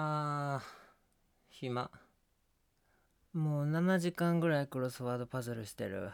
[0.00, 0.64] あー
[1.48, 1.90] 暇。
[3.32, 6.12] もう7時間ぐらいクロスワードパズルしてる。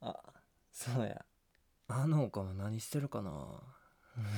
[0.00, 0.14] あ
[0.70, 1.24] そうや。
[1.88, 3.60] あの子も何してるかな？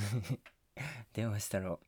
[1.12, 1.78] 電話したろ。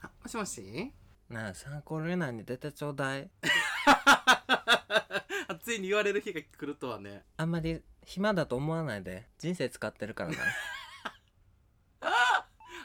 [0.00, 0.94] あもしもし？
[1.28, 3.30] なあ参考レナに出てちょうだい。
[3.84, 4.78] あ
[5.54, 7.24] ついに言われる日が来るとはね。
[7.36, 9.26] あんまり暇だと思わないで。
[9.38, 10.36] 人生使ってるからな。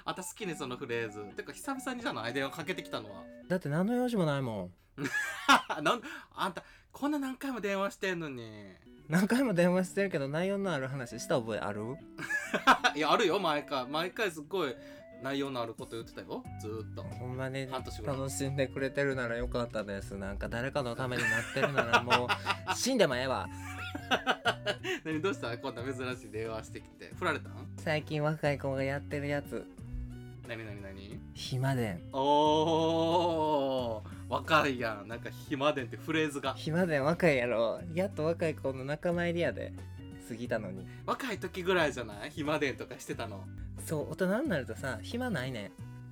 [0.05, 1.23] あた好きねそのフレーズ。
[1.35, 2.33] てか久々にじゃない？
[2.33, 3.23] 電話かけてきたのは。
[3.49, 4.73] だって何の用事もないもん。
[5.83, 6.01] なん
[6.35, 8.73] あんたこんな何回も電話してんのに。
[9.09, 11.81] 何回も電話してるけど内容のある話した覚えある？
[12.95, 13.85] いやあるよ毎回。
[13.87, 14.75] 毎回すっごい
[15.23, 16.43] 内容のあること言ってたよ。
[16.61, 17.03] ずーっと。
[17.03, 18.17] ほんまに半年ぐらい。
[18.17, 20.15] 楽しんでくれてるならよかったです。
[20.15, 23.47] なんか誰かのためになってるなら もう死んでもええわ。
[25.03, 25.57] 何どうした？
[25.57, 27.11] こんな珍しい電話してきて。
[27.15, 27.53] 振られたん？
[27.77, 29.65] 最近若い子がやってるやつ。
[30.47, 31.19] 何何何？
[31.33, 34.09] 暇伝おー。
[34.29, 35.07] 若いやん。
[35.07, 36.53] なんか暇伝ってフレーズが。
[36.53, 37.81] 暇伝若いやろ。
[37.93, 39.73] やっと若い子の仲間入りやで
[40.27, 40.85] 過ぎたのに。
[41.05, 42.31] 若い時ぐらいじゃない？
[42.31, 43.43] 暇伝とかしてたの？
[43.85, 45.71] そう大人になるとさ暇ないね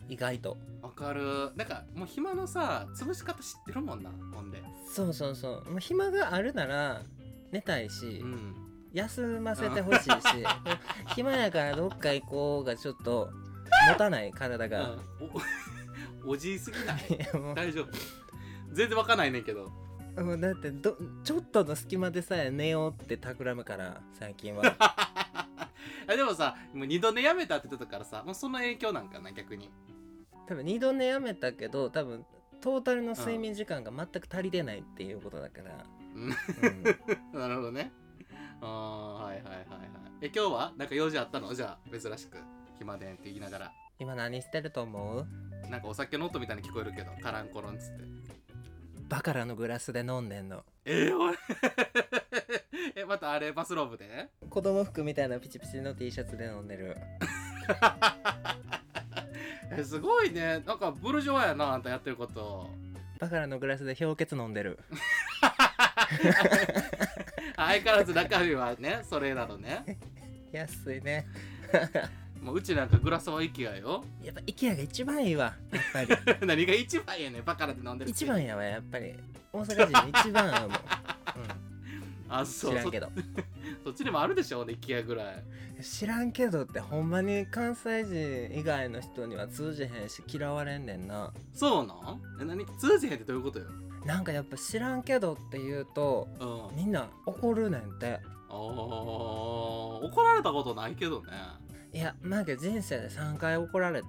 [0.10, 0.12] ん。
[0.14, 0.58] 意外と。
[0.82, 1.52] わかる。
[1.56, 4.62] なんかもう暇のさ潰し方知ってるもんなほんで。
[4.88, 5.72] そうそうそう。
[5.72, 7.02] もう暇があるなら
[7.52, 8.56] 寝たいし、うん。
[8.94, 10.08] 休ませてほしいし
[11.16, 13.30] 暇やからどっか行こうがちょっと
[13.90, 15.00] 持たない体が、うん。
[16.26, 17.54] お おじいすぎない？
[17.56, 17.88] 大丈夫。
[18.72, 19.72] 全然わかんないねんけど
[20.18, 24.64] もうだってどちょっとの隙間でさえ寝ようって企むから最近は。
[26.08, 29.70] あでもさもう二度寝やめたって言ってたからさもうその影響なんかな逆に。
[30.48, 32.26] 多分二度寝やめたけど多分
[32.62, 36.24] トータルの睡眠時間が全く足りてないっていうことだから、うん。
[36.24, 36.34] うん。
[37.40, 37.92] なるほどね。
[38.62, 39.60] あーはいはいはいはい。
[40.22, 41.54] え今日はなんか用事あったの？
[41.54, 42.38] じゃあ珍しく
[42.78, 43.72] 暇でんって言いながら。
[44.00, 45.28] 今何してると思う？
[45.70, 48.04] なんかお酒の音みたいに聞こえるけどカランコロンっつって
[49.08, 50.64] バカラのグラスで飲んでんの。
[50.84, 51.38] えー、俺
[52.96, 54.30] えまたあれバスローブで？
[54.50, 56.98] 子供服みたいなピチピチの T シャツで飲んでる。
[59.72, 60.64] えすごいね。
[60.66, 62.70] なんかブルジョワやなあんたやってること。
[63.20, 64.80] バカラのグラスで氷結飲んでる。
[67.56, 69.98] 相変わらず中身はねそれなのね。
[70.52, 71.28] 安いね
[72.46, 74.04] もううちなんかグラスは息やよ。
[74.24, 76.08] やっぱ IKEA が一番いいわやっぱり。
[76.46, 79.16] 何が一番やねんバカラで飲んでる一番やわやっぱり。
[79.52, 80.76] 大阪人一番やもん、うん、
[82.30, 82.72] あそう。
[82.72, 83.08] 知らんけど。
[83.80, 85.44] そ そっちにもあるでしょね IKEA ぐらい。
[85.84, 91.34] 知らんけどってほんまに関西人以外の人には通じへんし嫌われんねんな。
[91.54, 92.22] そうなん？
[92.42, 92.64] え何？
[92.78, 93.66] 通じへんってどういうことよ？
[94.06, 96.78] なんかやっぱ知らんけどって言うとうん。
[96.78, 98.20] みんな怒るねんて。
[98.48, 101.32] あー怒られたことないけどね
[101.96, 104.08] いやなんか人生で3回怒られて。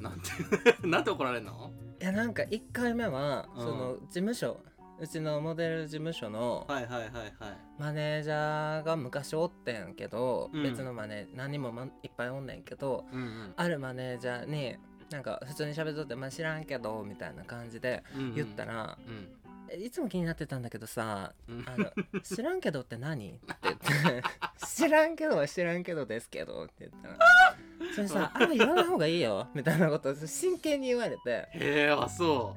[0.00, 0.30] なんて
[0.86, 1.70] なんて怒られんの？
[2.00, 3.64] いやなんか1回目は、うん。
[3.64, 4.60] その事務所。
[5.00, 7.32] うちのモデル事務所のはいはいはいはい。
[7.78, 10.62] マネージャーが昔おってんけど、うん。
[10.64, 14.76] 別のマネ何人もまいっぱいおんねんけどうんあるマネージャーに
[15.10, 21.64] なんか普通に喋っとって「まあ、知らんけど」みたいな感じでうん言ったらうん「えいつも気になってたんだけどさうん。
[21.66, 24.22] あの知らんけどって何?」って言って
[24.66, 27.16] 「知らんけどは知らんけどですけど」って言ったら
[27.94, 31.30] 「それさあんま言わない方がいいよ」みたいなことを真剣に言われて。
[31.30, 32.56] へえあそ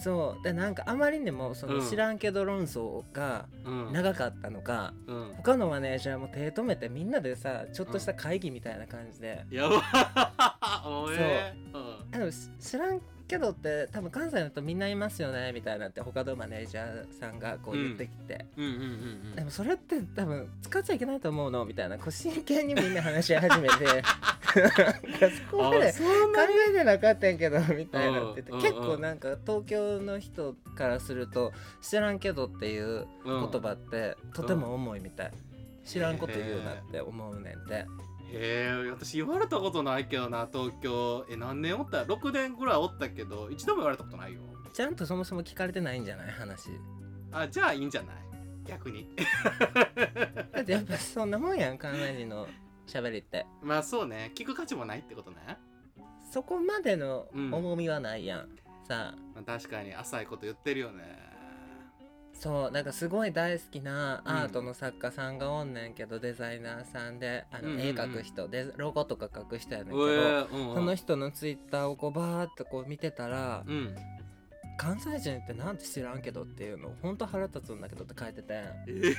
[0.00, 0.42] そう。
[0.42, 1.88] でなんかあまりにもそのうん。
[1.88, 3.92] 知らんけど論争がううん。
[3.92, 5.34] 長かったのか、うん。
[5.36, 9.82] 他のマネージャーも手止めてみんなでさちょっとした会議みたいな感じで、やば
[10.84, 11.54] おえ。
[11.72, 11.78] う。
[11.78, 12.06] ん。
[12.12, 18.46] あでもし知らんけどって多分関西の人みんないますよねみたいなって他のマネージャーさんがこう言ってきて、
[19.36, 21.96] でもそれって多分使っちゃいけないと思うのみたいな。
[21.96, 24.02] こう真剣にみんな話し始めて。
[25.50, 25.98] そこまで考
[26.68, 31.52] えてなかったんやけどみたいなって結構なんか東京の人からすると
[31.82, 33.50] 知らんけどっていううん。
[33.50, 35.32] 言葉ってとても重いみたい。
[35.84, 37.84] 知らんこと言うなって思うねんて
[38.32, 41.24] へえ私言われたことないけどな東京。
[41.30, 44.40] え何年おった？6年ぐらいおったけど一度も言われたことないよ。
[44.72, 46.30] ちゃんとそもそも聞かれてないんじゃない？
[46.32, 46.70] 話。
[47.32, 48.16] あじゃあいいんじゃない？
[48.66, 49.14] 逆に。
[50.52, 52.46] だってやっぱそんなもんやん関西人の
[52.86, 53.46] 喋りって。
[53.62, 54.32] まあそうね。
[54.34, 55.36] 聞く価値もないってことね。
[56.32, 57.54] そこまでのうん。
[57.54, 58.48] 重みはないやん、
[58.88, 59.16] さあ。
[59.34, 61.04] まあ確かに浅いこと言ってるよね
[62.34, 67.86] そうなんかすごい大好きなアートの作家さんがおんねんけど、デザイナーさんであの、うんうんうん。
[67.86, 68.48] 絵描く人。
[68.48, 70.74] でロゴとか描く人やねんけうど、えうんうん。
[70.74, 73.94] その人のツイッターをこうバーっとこう見てたら、うん。
[74.76, 78.64] 関西人ってなんて知らんけどっていうのほんと腹立つんだけどって書いてて。
[78.88, 79.14] え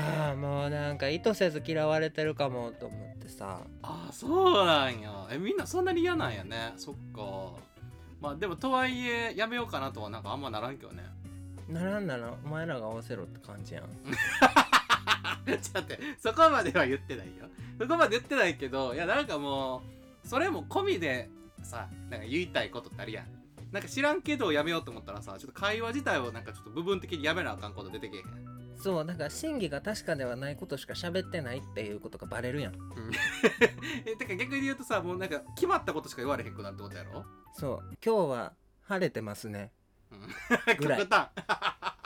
[0.00, 3.60] ああもうなんか意図せず嫌われてるかもと思ってさ。
[3.82, 5.26] あそうなんや。
[5.32, 6.72] えみんなそんなに嫌なんやね。
[6.76, 7.60] そっか。
[8.20, 11.02] まあでもとはいえやめようかなとはなんかあんまならんけどね
[11.68, 13.84] ならんならお前らが合わせろって感じやん。
[15.46, 17.46] ちょっと待ってそこまでは言ってないよ。
[17.78, 19.82] そこまで言ってないけどいやなんかも
[20.24, 21.30] うそれも込みで
[21.62, 23.26] さなんか言いたいことってあるやん。
[23.72, 28.52] なんか知らんけどやめようと思ったらさちょっと会話自体をなんかちょっと部分的にやめなあかんこと出てけえへん。
[28.76, 32.74] そうだから真偽が確かではないことしか喋ってないっていうことがバレるやん。
[34.04, 37.24] えてか逆に言うとさもうなんか決まったことしか言われへんくなるってことやろ？
[37.54, 37.96] そう。
[38.04, 39.72] 今日は晴れてますね
[40.78, 41.00] ぐらい。
[41.00, 41.28] 極端。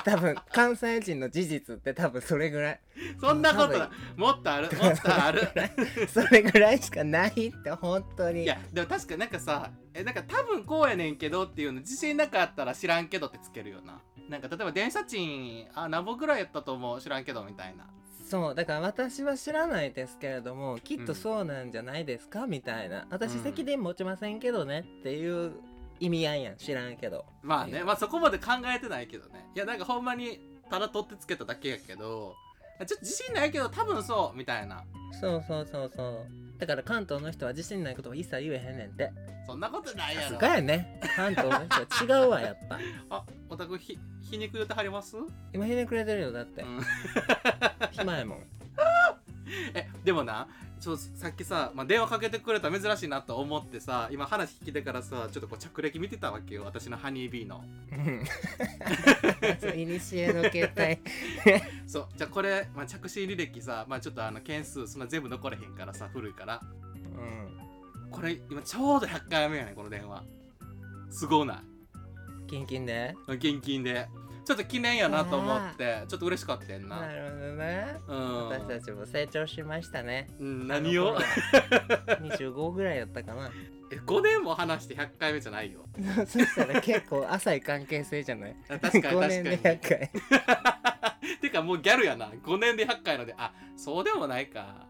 [0.05, 2.81] 多分関西人の事実って多分それぐらい。
[3.20, 4.69] そんなこと多だもっとある。
[4.79, 5.49] もっとある。
[6.08, 7.32] それぐらいしかないっ
[7.62, 8.44] て本当に。
[8.44, 14.00] いやでも確かになんかさえなんか多分こうやねんけどっていうの自信なかったら知らんけどってつけるよな。
[14.29, 17.87] なんか例えば電車賃あ何本ぐらいやったと思う知らんけどみたいな。
[18.29, 23.06] そうだから私は知らないですけれどもきっとそうなんじゃないですか、みたいな。
[23.11, 23.43] 私うん。
[23.44, 25.53] 責任持ちませんけどねっていう
[26.00, 27.25] 意味合いやん知らんけど。
[27.43, 29.46] まあねまあそこまで考えてないけどね。
[29.54, 30.40] いやなんかほんまに
[30.70, 32.34] ただ取ってつけただけやけど
[32.81, 34.84] ちょっと自信ないけど多分そうみたいな。
[35.20, 35.93] そうそうそう。
[35.94, 36.26] そう
[36.58, 39.12] だから関東の人は自信ないことは一切言えへんねんって。
[39.46, 40.28] そんなことないやろ。
[40.28, 41.00] さすがやね。
[41.14, 42.78] 関東の人は違うわやっぱ。
[43.16, 45.16] あおたくひ皮肉言ってはります、
[45.52, 46.81] 今ひねくれてるよだって、うん。
[47.93, 48.38] 暇やもん。
[49.75, 50.48] えでもな
[50.87, 57.65] ちょさっきさ、まあ、電話かけてくれたら珍しいなと思ってさ今話聞いてからさちょっとこう着歴見てたわけよ私のハニービーの。
[59.75, 61.00] いにしえの携帯。
[61.88, 66.61] そうじゃあこれ、まあ、着信履歴さ、まあ、ちょっとあの件数そんな全部残れへんからさ古いから。
[66.62, 68.11] うん。
[68.12, 70.23] これ今ちょうど100回目やねんこの電話。
[71.11, 71.59] すごない。
[72.47, 74.06] キンキンで現金で
[74.46, 77.00] ちょっと記念やなと思ってちょっと嬉しかったんな。
[77.00, 77.96] なるほどね。
[78.06, 78.48] うん。
[78.48, 80.28] 私たちも成長しましたね。
[80.38, 83.50] うん何を？25ぐらいやったかな。
[83.93, 85.84] え5年も話して100回目じゃないよ。
[86.26, 88.56] そしたら結構浅い関係性じゃない？
[88.69, 91.38] あ確かに5年で確かに100回。
[91.43, 92.26] てかもうギャルやな。
[92.28, 94.87] 5年で100回のであそうでもないか。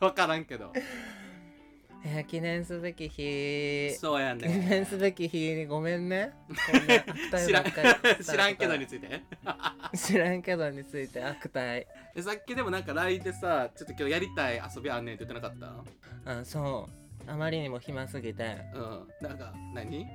[0.00, 0.72] 分からんけど
[2.04, 3.94] いや記念すべき日。
[3.98, 6.32] そうや記ね念すべき日にごめんね。
[7.44, 7.64] 知らん
[8.22, 9.22] 知らんけどについて。
[9.96, 11.86] 知らんけどについて悪態。
[12.14, 15.58] えさっきでもなんか LINE でさちょっと今日やりたい遊びあんねんって言ってなかっ
[16.24, 16.40] た？
[16.40, 16.88] あそ
[17.26, 17.30] う。
[17.30, 18.56] あまりにも暇すぎて。
[18.74, 19.08] うん。
[19.28, 20.06] なんか何？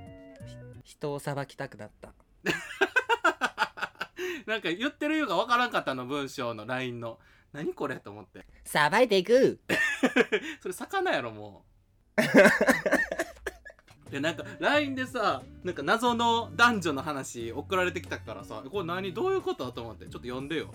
[0.84, 2.12] 人を裁きたくなった。
[4.46, 7.18] なんか言ってるようが分からんかったの文章の LINE の。
[7.52, 8.44] 何これと思って。
[8.64, 9.60] さばいていく。
[10.60, 11.73] それ魚やろもう
[14.10, 20.72] でなんか LINE でさなんか謎の男女の話送られてきたからさこれ何どういうことと思ってちょっと読んでよ。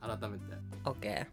[0.00, 0.44] 改めて。
[0.84, 1.26] OK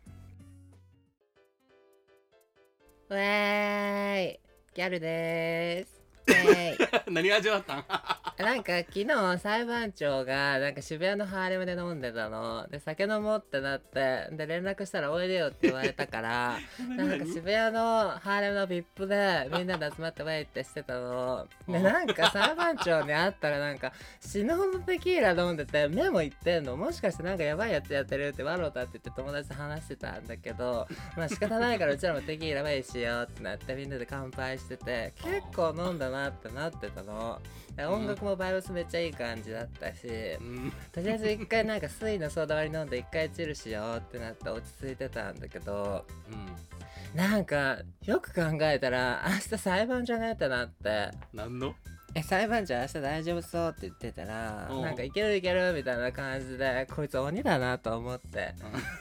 [3.10, 4.40] ウェーイ。
[4.76, 7.08] ギャルでーす。
[7.10, 7.86] 何味わったん？
[8.44, 12.68] なんか昨日裁判長がなんか渋谷のハーレムで飲んでたの。
[12.70, 16.60] で酒飲もうってなってで連絡したらおいでよって言われたから
[16.96, 21.48] なんか渋谷のハーレムの VIP でみんなで集まってワイってしてたの。
[21.68, 26.78] でなんか裁判長に会ったらなんか死ぬほどテキーラ飲んでて目もいってんの。
[26.78, 37.42] もしかしてなんかやばいやつやってるって笑うたって言って友達と話してたんだけどまあ仕方ないからうちらもテキーラワイしようってなってみんなで乾杯してて結構飲んだなってなってたの。
[37.67, 40.08] で音楽もバイブスめっちゃいい感じだったし
[40.40, 40.74] うん。
[40.92, 47.18] とりあえず一回なんか水のソーダ割り飲んで一回チルしようってなって落ち着いてたんだけどうん。
[47.18, 51.12] なんかよく考えたら明日裁判じゃねってなって。
[51.34, 51.76] 何の？
[52.16, 54.82] え裁判長明日大丈夫そうって言ってたらうん。
[54.82, 58.54] なんかいけるいけるみたいな感じでこいつ鬼だなと思って。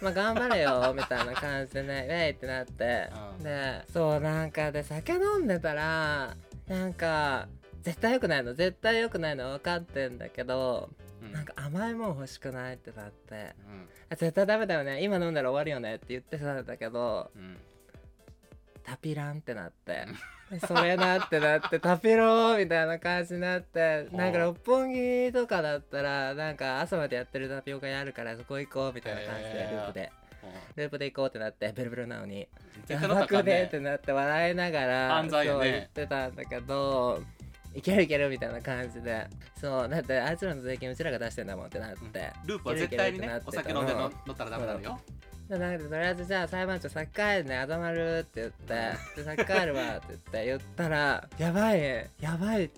[0.03, 3.11] まあ頑張れよみたいな感じでねウェイってなって。
[3.39, 3.45] うん。
[3.45, 6.37] でそうなんかで酒飲んでたら
[6.69, 7.49] なんか
[7.87, 10.91] 絶対良くないの絶対良くないの分かってんだけど
[11.23, 11.33] うん。
[11.33, 13.35] なんか甘いもん欲しくないってなって。
[13.35, 13.89] うん。
[14.11, 15.05] あ絶対ダメだよね。
[15.05, 17.57] 今飲んだら終わるよねって言ってたんだけどうん。
[18.83, 20.05] タピランってなって。
[20.51, 30.13] でそれなってなって タピローみたいな感じになってなんか六本木とかだったらなんか朝までやってるタピオカ屋あるからそこ行こうみたいな感じでループで。
[30.77, 32.49] ループで行こうってなってベルベルなのに。
[32.89, 37.23] やばくねってねなって笑いながらそう言ってたんだけど
[37.77, 39.27] いけるいけるみたいな感じで。
[39.61, 44.99] そうだってあいつらの税金うちらが出してんだもんってなって、ループは絶対にねお酒飲んでのなって乗ったらダメなのよ。
[45.49, 48.75] でなんかとりあえずじゃあ裁判長先帰るねあざまるって言って。
[49.17, 52.71] で先帰るわって言って言ったら やばいねやばい。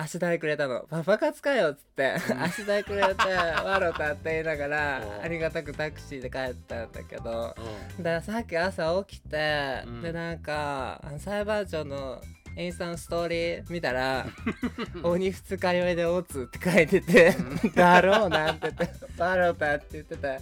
[0.00, 0.86] 足代くれたの。
[0.88, 2.14] パパ活かよっつって。
[2.30, 2.42] うん。
[2.42, 5.24] 足代くれてわろたって言いながらうん。
[5.24, 7.56] ありがたくタクシーで帰ったんだけど。
[7.98, 10.02] うだからさっき朝起きて、うん。
[10.02, 12.22] でなんか裁判長の
[12.58, 14.26] インスタのストーリー見たら
[15.04, 17.32] 「鬼二日酔いでオツ」って書いてて
[17.72, 20.40] 「だろうな」って言って「バロタ」って言ってて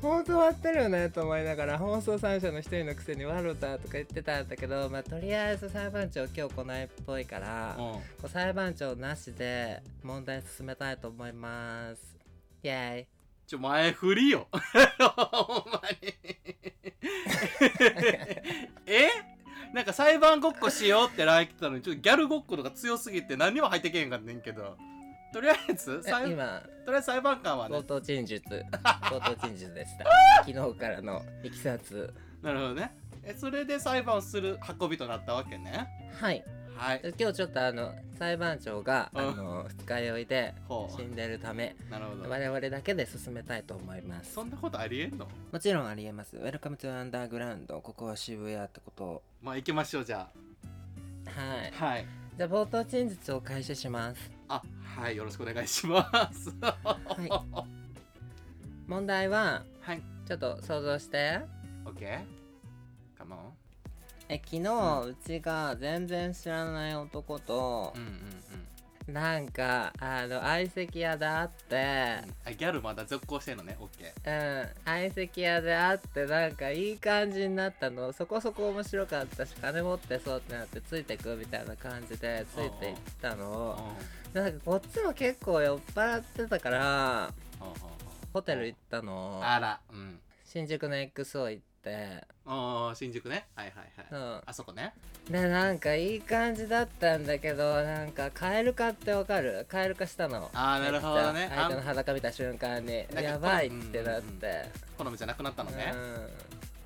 [0.00, 7.76] 本当終わってるよねと思いながら放送三社の一人のくせに「ワロタ」とか言ってたんだけど、まあ、とりあえず裁判長今日来ないっぽいから、
[8.22, 12.16] う裁判長なしで問題進めたいと思います。
[12.62, 13.06] イェーイ。
[13.46, 14.48] ちょ前振りよ。
[14.52, 16.14] ほんまに。
[17.80, 18.42] え
[19.76, 24.74] なんか裁判ごっこしようって LINE たのにちょっとギャルごっことか強すぎて何にも入ってけへんかったんけど。
[25.34, 27.76] とりあえずえ裁今とりあえず裁判官はね。
[27.76, 28.42] 口頭陳述。
[28.48, 30.06] 口頭陳述でした。
[30.46, 32.10] 昨日からのいきさつ。
[32.40, 32.96] なるほどね。
[33.22, 35.86] えそれで裁判をする運びとなったわけね。
[36.18, 36.42] はい
[36.76, 37.00] はい。
[37.18, 39.36] 今日ちょっとあの裁判長があうん。
[39.36, 42.28] の二日酔いでほ死んでるためうなるほど。
[42.30, 44.32] 我々だけで進めたいと思います。
[44.34, 45.26] そんなことありえんの？
[45.52, 46.36] もちろんありえます。
[46.36, 50.28] Welcome to Underground ここは渋谷ってことまあ行きましょうじゃ
[51.26, 51.72] はい。
[51.80, 52.06] あはい。
[52.36, 54.30] じゃあ冒頭陳述を開始します。
[54.48, 54.62] あ
[54.96, 56.50] はいよろしくお願いします。
[56.60, 57.30] はい。
[58.86, 60.02] 問題ははい。
[60.26, 61.40] ちょっと想像して。
[61.84, 62.35] OK
[64.28, 68.66] え昨日うちが全然知らない男とうんうんうん。
[69.06, 71.76] なんかあの相席屋で会って
[72.44, 73.76] あギャルまだ続行してんのね。
[73.78, 74.68] OK うん。
[74.84, 78.12] 相席屋で会ってなんかいい感じになったの。
[78.12, 83.94] そこそこ面白かったし金持ってそうってなってついてくみたいな感じでついていったの。
[84.34, 87.32] なんかこっちも結構酔っ払ってたから
[88.32, 89.40] ホテル行ったの。
[89.40, 89.80] あら。
[89.92, 90.18] うん。
[90.44, 92.24] 新宿の XO 行って。
[92.44, 93.46] おー新宿ね。
[93.54, 93.74] はいはい
[94.12, 94.22] はい。
[94.22, 94.42] うん。
[94.44, 94.92] あそこね。
[95.30, 99.66] でなんかいい感じだったんだけどなんかカエル化ってわかる？
[99.68, 100.50] カエル化したの。
[100.52, 101.50] あーなるほどね。
[101.54, 104.68] 相手の裸見た瞬間にやばいってなって。
[104.98, 105.92] 好みじゃなくなったのね。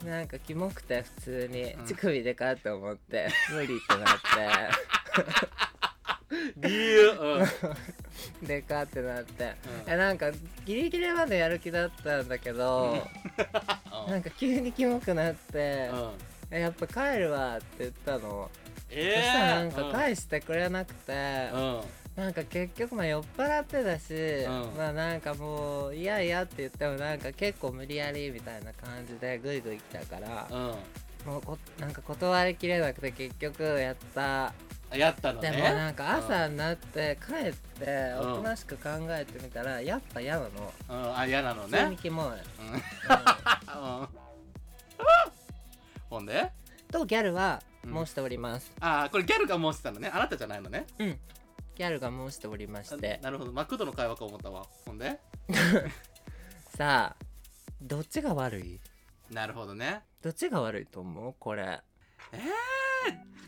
[0.02, 0.10] うん。
[0.10, 1.86] なんかキモくて普通にうん。
[1.86, 4.18] 乳首でかって思って無理ってなっ
[6.56, 7.10] 理由。
[7.10, 7.46] うん。
[8.40, 9.54] て でかってなって。
[9.86, 9.92] うん。
[9.92, 10.30] えなんか
[10.64, 12.96] ギリギリまでやる気だったんだけど
[14.08, 16.10] なんか急にキモくなってうん。
[16.50, 18.50] えやっぱ帰るわって言ったの。
[18.90, 21.12] えそしたらなんうか返してくれなくて。
[21.52, 21.80] うん。
[22.16, 24.76] なんか結局まあ酔っ払ってたし、うん。
[24.76, 30.74] まあなんかもう嫌やって言ってもなんか結構無理やりみたいな感じでグイグイ来たから、うん。
[31.26, 34.52] もうこなんか断りきれなくて結局やった、あ
[34.96, 35.50] やったのね。
[35.50, 37.84] でもなんか朝になって帰って
[38.20, 38.32] うん。
[38.32, 41.18] おとなしく考えてみたらやっぱ嫌なの、うん。
[41.18, 41.96] あ嫌なのね。
[42.00, 42.32] キモい、うん。
[42.32, 42.38] うん。
[44.00, 44.08] うん。
[46.08, 46.50] ほんで？
[46.90, 48.06] とギャルはうん。
[48.06, 48.72] 申しております。
[48.80, 50.10] ああこれギャルが申してたのね。
[50.12, 50.86] あなたじゃないのね。
[50.98, 51.18] うん、
[51.76, 53.18] ギャルが申しておりまして。
[53.22, 53.52] あなるほど。
[53.52, 54.66] マクドの会話か思ったわ。
[54.84, 55.18] ほんで？
[56.76, 57.24] さあ
[57.80, 58.80] どっちが悪い？
[59.30, 60.02] なるほどね。
[60.22, 61.34] どっちが悪いと思う？
[61.38, 61.80] これ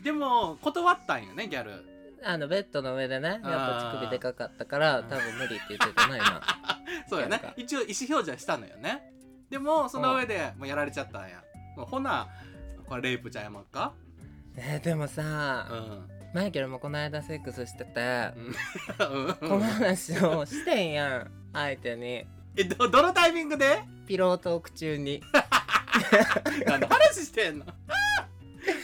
[0.03, 1.85] でも断ったんよねギャル。
[2.25, 5.05] あのベッドの上でねやっぱ乳首でかかったからうん。
[5.09, 6.41] 多分無理って言ってたな今。
[7.09, 7.41] そうやね。
[7.57, 9.03] 一応意思表示はしたのよね。
[9.49, 11.41] でもその上でもうやられちゃったんや。
[11.77, 12.27] もうほな
[12.87, 13.93] これレイプちゃんやまっか？
[14.55, 16.09] えーでもさ、うん。
[16.33, 18.31] マイケルもこの間セックスしてて、
[18.99, 19.33] うん。
[19.49, 22.25] この話をしてんやん 相手に。
[22.55, 23.83] えどどのタイミングで？
[24.07, 25.21] ピロートーク中に。
[26.67, 27.65] 何の話してんの？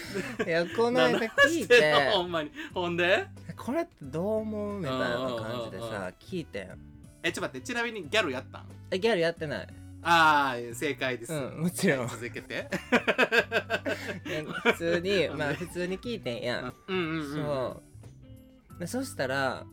[0.46, 2.51] いやこの間聞いしてほんまに。
[2.74, 3.28] ほんで？
[3.56, 6.80] これってどう思うみたいな感じでさ聞いてん。
[7.24, 8.66] えちょっと待ってちなみにギャルやったん？
[8.92, 9.68] えギャルやってない。
[10.01, 12.00] ああ正解です、うんもちろん。
[12.00, 12.70] はい続けて。
[14.63, 16.74] 普通に まあ普通に聞いてんやん。
[16.88, 17.34] うんうんうんうん。
[17.34, 17.84] そ
[18.78, 18.80] う。
[18.80, 19.66] でそしたら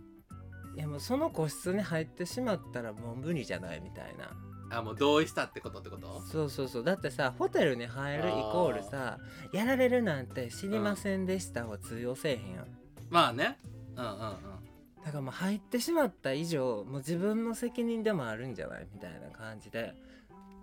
[0.75, 4.31] いやもうその個室に入ってしまったらもう無理じゃないみたいな
[4.70, 6.23] あもう同意したってことってこと？
[6.23, 6.85] そうそうそう。
[6.85, 9.18] だってさホテルに入るイコールさ
[9.52, 12.66] やられるなんて知りませんでしたは通用せえへんやん。
[13.08, 13.58] まあね。
[13.96, 14.18] うんうんうん。
[15.04, 19.94] だからもう入ってしまった以上もう自分の責任でもあるんじゃないみたいな感じで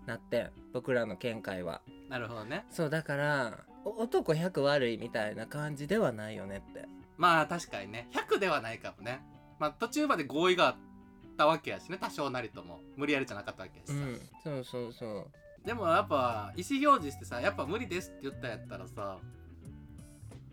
[0.05, 1.81] なってん僕らの見解は。
[2.09, 2.65] なるほどね。
[2.69, 6.85] そうだからお男100悪いみたいな感じではないよねって。
[7.15, 8.09] まあ確かにね。
[8.11, 9.21] 100ではないかもね。
[9.59, 10.75] まあ途中まで合意があっ
[11.33, 12.79] たわけやしね多少なりとも。
[12.95, 14.21] 無理やりじゃなかったわけやしさ、うん。
[14.43, 15.27] そうそうそう。
[15.65, 19.17] でもやっぱ意思表示してさやっぱ無理ですって言ったんやったらさ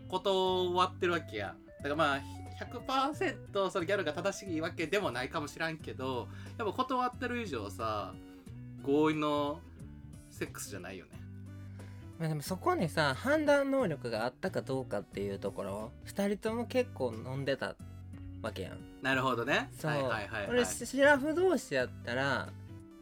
[0.07, 1.55] 断ってるわけや。
[1.77, 2.21] だからまあ
[2.61, 8.13] 100%そのギャルが正しいわけでもないかもしらんけどやっぱ断ってる以上さ
[8.83, 9.59] 合意の
[10.29, 11.11] セックスじゃないよね。
[12.19, 17.75] まあでもそこにさ判断能力があったかどうかっていうところ2人とも結構飲んでた
[18.41, 18.77] わけやん。
[19.01, 19.69] なるほどね。
[19.77, 22.49] そう、はいはいはい、はい、俺シラフ同士やったら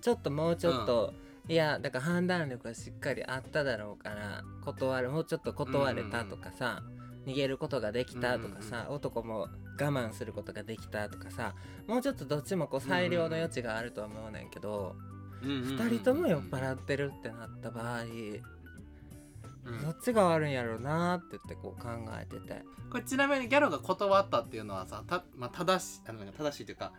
[0.01, 1.13] ちょっともうちょっと、
[1.47, 6.83] いやだから判断力がしっかりあっただろうから断るもうちょっと断れたとかさ、
[7.25, 9.47] 逃げることができたとかさ、男も
[9.79, 11.55] 我慢することができたとかさ
[11.87, 14.95] もうちょっとどっちもこう裁量の余地があると思うねんけど、
[15.41, 18.41] うんうんうんうん2人とも酔っ払ってるってなった場合、うん
[19.63, 21.89] どっちが悪いんやろうなって言ってこう考
[22.19, 22.63] えてて。
[22.89, 26.91] これちなみにギャルが断ったっていうのはさた、まあ、正しあの正しいというか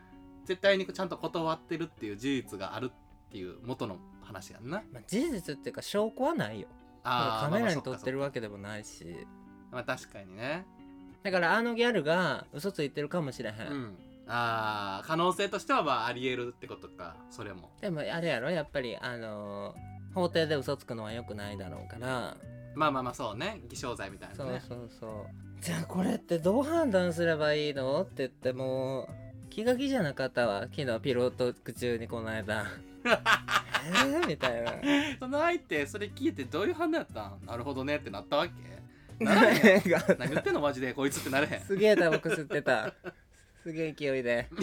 [0.45, 4.83] 絶対にちゃんと断ってるっていう事実があるっていう元の話やんな。
[4.93, 6.69] まあ、事実っていうか証拠はないよ。
[7.03, 9.27] あーカメラに撮ってるわけでもないし。
[9.73, 10.65] まあ確かにね。
[11.23, 13.97] だからあのギャルが嘘ついてるかもしれへん、うん。
[14.29, 17.71] あー可能性としてはまあありえるってことかそれも。
[17.81, 18.51] でもあれやろ？
[18.51, 22.37] やっぱりあのー法廷で嘘つくのは良くないだろうから、
[22.75, 23.61] まあまあまあそうね。
[23.69, 24.61] 偽証罪みたいなね。
[24.67, 25.11] そうそうそう。
[25.61, 29.09] じゃあこれってどう判断すればいいのって言っても
[29.51, 30.63] 気が気じゃなかったわ。
[30.63, 32.67] 昨日ピロート中にこの間。
[33.05, 34.73] えー、みたいな。
[35.19, 37.41] その相手それ聞いてどういう反応やったん？
[37.47, 39.25] なるほどねってなったわけ？
[39.25, 39.83] ならへん
[40.19, 41.61] 何言ってんのマジでこいつってなれへん。
[41.61, 42.95] すげえタバコ吸ってた。
[43.63, 44.49] すげえ勢いで。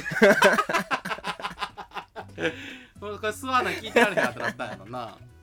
[3.00, 5.18] これ吸わな聞いてられへんってなったんやろな。
[5.18, 5.37] で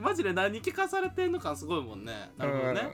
[0.00, 2.30] マジで何聞かされてんのかすごいもんね。
[2.38, 2.90] なるほどね、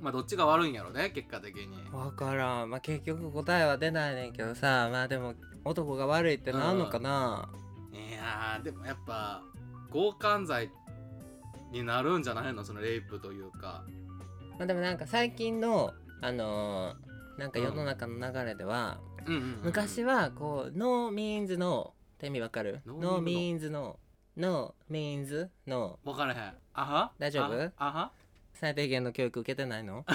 [0.00, 1.68] まあどっちが悪いんやろね結果的に。
[1.90, 2.70] 分からん。
[2.70, 5.34] まあ結局答えは出ないねんけどさまあでも
[5.64, 7.48] 男が悪いってなんのかな、
[7.92, 9.42] いやーでもやっぱ
[9.92, 10.70] 強姦罪
[11.70, 12.64] になるんじゃないの？
[12.64, 13.84] そのレイプというか。
[14.58, 19.34] まあでもなんか最近のあのーなんか世の中の流れでは、うん。
[19.34, 19.60] うんうんうん。
[19.64, 22.80] 昔はこう No means noって意味わかる？
[22.84, 23.98] No means no
[24.36, 26.52] No means no分からへん。
[26.74, 27.12] あは？
[27.18, 27.62] 大丈夫？
[27.62, 28.10] ああは？
[28.54, 30.04] 最低限の教育受けてないの？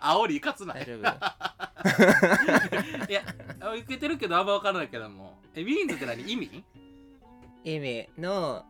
[0.00, 0.84] 煽りいかつない。
[0.84, 0.98] 大丈夫？
[3.10, 3.22] いや
[3.78, 5.38] 受けてるけどあんま分からないけども。
[5.54, 6.22] えミーンズって何？
[6.30, 6.64] 意味？
[7.64, 8.08] 意味？
[8.18, 8.64] ノ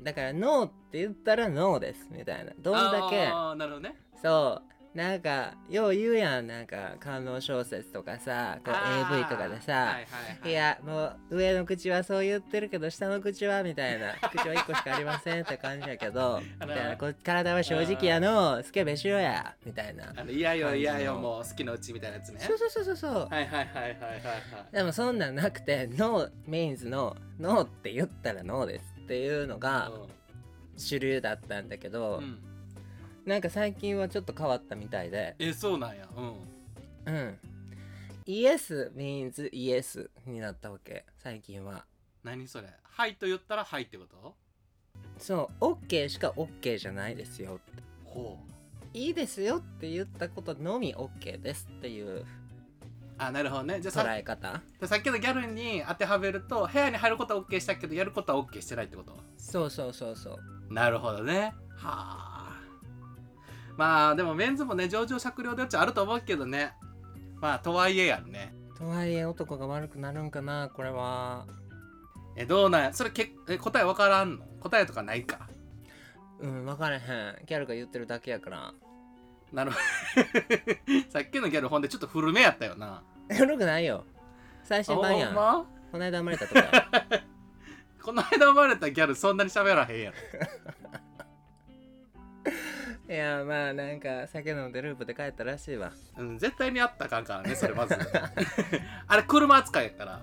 [0.00, 2.52] ーだからノーって言ったらノーですみたいな。
[2.58, 3.26] どんだけ？
[3.28, 3.94] あーなるほどね。
[4.20, 6.46] そうなんかよう言うやん。
[6.46, 10.00] なんか観音小説とかさこう AV とかでさ、はいはい
[10.42, 10.52] はいい。
[10.52, 16.96] やもう上の口はそう言ってるけど下の口はみたいな 口は1個しかありませんって感じやけどみたいな。
[16.96, 20.12] こう体は正直やのスケベしろやみたいな。
[20.14, 22.40] あの嫌よ嫌よも好きのうちみたいなやつね。
[22.40, 22.96] そうそうそうそう。
[22.96, 24.16] そうはいはいはいはいはいは
[24.70, 24.74] い。
[24.74, 29.90] でもそんなんなくて No means no って言ったらノーですっていうのが
[30.76, 32.38] 主流だったんだけど、うん、
[33.24, 35.36] なんか最近はちょっと変わったみたいで。
[35.38, 36.08] えそうなんや。
[36.16, 37.14] うん。
[37.14, 37.38] うん。
[38.26, 41.84] イエス means イエスになったわけ最近は。
[42.24, 42.68] 何それ？
[42.82, 44.34] はいと言ったらはいってこと？
[45.18, 47.54] そう OK しか OK じゃないですよ。
[47.72, 48.96] ってほう。
[48.96, 52.24] いいですよって言ったことのみ OK ですっていう。
[53.18, 53.80] あなるほどね。
[53.80, 54.60] じゃあさ捉え方？
[54.86, 59.16] さっきのギャルに当てはめると部屋に入ることは OK したけどやることは OK してないってこと？
[59.36, 60.38] そうそうそうそ
[60.70, 60.72] う。
[60.72, 61.54] なるほどね。
[61.76, 62.31] はあ
[63.76, 66.72] まあでもメンズもね上場酌量でっちゃあると思うけどね。
[67.40, 68.54] まあとはいえやんね。
[68.76, 71.46] とはいえ男が悪くなるんかなこれは。
[72.36, 72.92] えどうなんや？
[72.92, 74.44] それけえ答えわからんの？
[74.60, 75.48] 答えとかないか？
[76.40, 77.02] うん分からへん。
[77.46, 78.74] ギャルが言ってるだけやから。
[79.52, 79.82] なるほど。
[81.10, 83.02] さっきのギャルほんでちょっと古めやったよな。
[83.30, 84.04] 古くないよ。
[84.64, 85.34] 最新版やん。
[85.34, 85.66] ま？
[85.90, 86.88] この間生まれたとかや。
[88.02, 90.16] この間生まれたギャルそんなに喋らへんやろ
[93.12, 95.92] いやまあなんか酒飲んでループで帰ったらしいわ。
[96.16, 97.94] うん、絶対にあったらあかんからねそれまず。
[99.06, 100.22] あれ車扱いやから。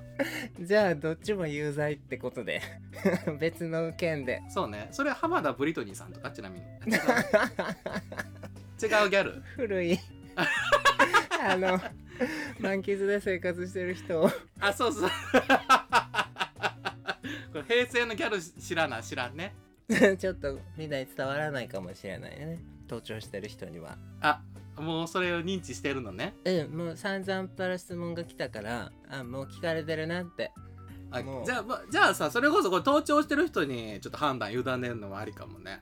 [0.60, 2.64] じゃあどっちも有罪ってことで。
[3.40, 4.42] 別の件で。
[4.50, 4.88] そうね。
[4.90, 6.66] それは浜田ブリトニーさんとかちなみに。
[6.92, 7.00] 違う。
[8.82, 9.44] 違うギャル？
[9.56, 10.00] 古い。
[11.44, 11.80] あの
[12.60, 14.28] 満喫で生活してる人
[14.60, 15.10] あそうそう。
[17.54, 19.54] これ平成のギャル知らな知らんね
[20.18, 22.60] ちょっとみんなに伝わらないかもしれないね。
[22.88, 23.98] 盗聴してる人には。
[24.22, 24.42] あ
[24.78, 26.36] もうそれを認知してるのね。
[26.46, 30.52] うんもう散々から質問が来たからあもう聞かれてるなって。
[31.12, 35.82] あじゃあ、ま、じゃあさそれこそこれ盗聴してる人にちょっと判断委ねるのはありかもね。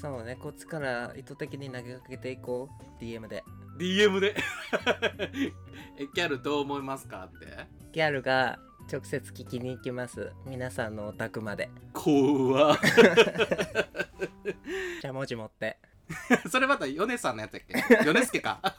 [0.00, 2.68] そうねこっちから意図的に投げかけていこ
[3.00, 3.02] う。
[3.02, 3.44] DM で。
[3.78, 4.34] DM で？
[5.98, 7.46] えギャルどう思いますかって？
[7.92, 8.58] ギャルが
[8.90, 10.32] 直接聞きに行きます。
[10.44, 11.68] 皆さんのお宅まで。
[11.92, 12.78] 怖っ。
[15.02, 15.78] じゃあ文字持って。
[16.50, 17.62] それまたヨネさんのやつやっ
[18.00, 18.04] け？
[18.06, 18.60] ヨネスケか。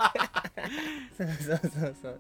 [1.18, 2.20] そうそうそうそう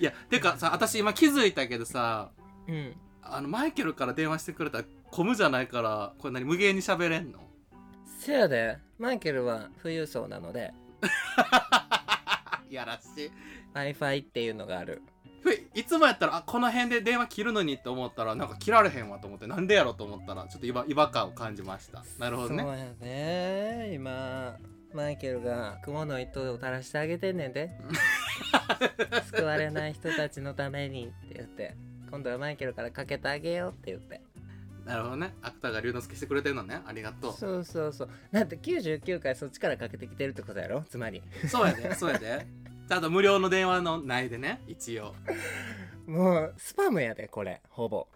[0.00, 2.30] いやてかさ私今気づいたけどさ
[2.66, 2.96] うん。
[3.22, 7.38] あのマイケルから電話してくれたらコムじゃないからこれ何無限に喋れんの？
[8.18, 8.78] せやで。
[8.98, 10.72] マイケルは富裕層なので。
[12.68, 13.30] いやらしい。
[13.30, 13.32] W
[13.74, 15.02] i f i っていうのがある。
[15.06, 15.09] ふ
[15.74, 22.04] いいつもやったらあこの辺で電話切るのにって思ったらなんか切られへんわと思ってなんでやろと思ったらちょっと違和違和感を感じました。
[22.18, 22.62] なるほどね。
[22.62, 23.90] そうやね。
[23.94, 24.56] 今
[24.92, 27.70] マイケルが雲の糸を垂らしてあげてんねんで
[29.32, 31.76] 救われない人たちのためにって言って。
[32.10, 34.20] 今度はマイケルからかけてあげようって言って。
[34.84, 35.32] なるほどね。
[35.42, 36.80] 芥川龍之介してくれてるのね。
[36.84, 37.32] ありがとう。
[37.34, 38.08] そうそうそう。
[38.32, 40.82] だって99回そっちからかけてきてるってことやろ？
[40.88, 41.22] つまり。
[41.46, 42.48] そうやでそうやで
[42.90, 45.14] ちゃんと無料の電話の内でね一応。
[46.08, 47.60] もうスパムやでこれ。
[47.68, 48.08] ほぼ。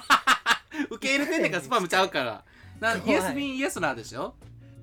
[0.90, 2.44] 受け入れてんねんからスパムちゃうから。
[2.78, 3.20] な怖い。
[3.22, 4.34] USB イエスナーでしょ？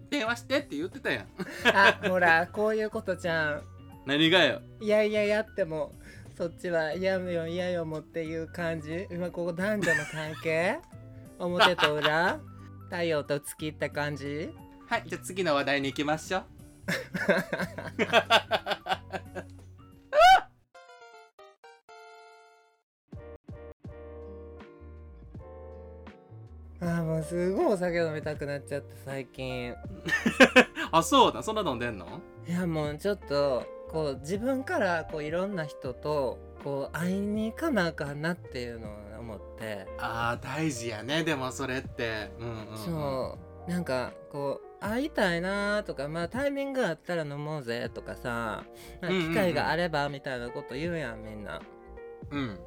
[0.09, 1.27] 電話してって言ってたやん。
[1.75, 3.61] あほらこういうことじゃん。
[4.07, 4.61] 何がよ？
[4.81, 5.93] いやいややっても
[6.35, 9.05] そっちは嫌よ嫌よもっていう感じ。
[9.11, 10.79] 今ここ男女の関係？
[11.37, 12.39] 表と裏？
[12.89, 14.49] 太陽と月って感じ？
[14.87, 16.43] はいじゃあ次の話題に行きましょう
[26.81, 29.73] あーもうすごいお酒飲みたくなっちゃって最近。
[30.91, 31.41] あそうだ。
[31.43, 32.19] そんな飲んでんの？
[32.47, 39.87] いやもうちょっとこう自分からこういろんな人とこう会いに行かなあかんなっていうのを思って。
[39.97, 41.23] あー大事やね。
[41.23, 42.31] でもそれって。
[42.39, 43.69] うんうん、うん、そう。
[43.69, 48.63] なんかこう会いたいなとかまあタイミングがあったら飲もうぜとかさ
[49.01, 51.61] なんか機会があればみたいなこと言うやんみんな。
[52.31, 52.59] うん。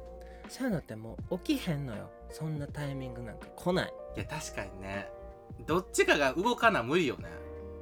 [0.49, 2.09] そういうのってもう起きへんのよ。
[2.29, 3.93] そんなタイミングなんか来ない。
[4.15, 5.09] いや確かにね。
[5.65, 7.29] どっちかが動かな無理よね。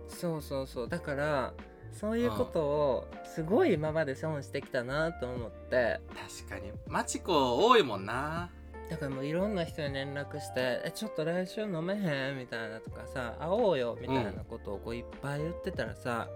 [0.07, 0.89] そうそうそう。
[0.89, 1.53] だから
[1.91, 6.01] そういうことをすごい今まで損してきたなと思って。
[6.49, 6.71] 確かに。
[6.87, 8.51] マチコ多いもんな
[8.89, 16.27] だからもういろんな人に連絡して「えちょっと来週飲めへん?」みたいなとかさ「会おうよ」みたいなことをこういっぱい言ってたらさ、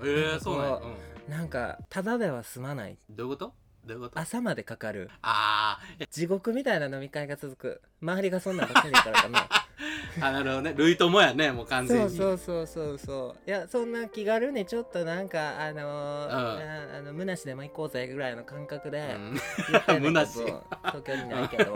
[0.00, 0.82] えー、そうなんや、こ
[1.28, 2.96] なんかただでは済まない。
[3.08, 3.54] うん、どういうこと？
[3.84, 4.18] どういうこと？
[4.20, 5.10] 朝までかかる。
[5.22, 6.06] あー。
[6.08, 7.82] 地獄みたいな飲み会が続く。
[8.00, 9.48] 周りがそんなんばっかりだからかな
[10.20, 10.74] あなるほどね。
[10.76, 13.50] 類友やねもう完全そにうそうそうそうそう。
[13.50, 19.16] いやそんな気軽にちょっとなんかあのーああのむなしでも行こうぜぐらいの感覚で
[20.00, 20.38] むなし。
[20.38, 21.74] 東京にないけど。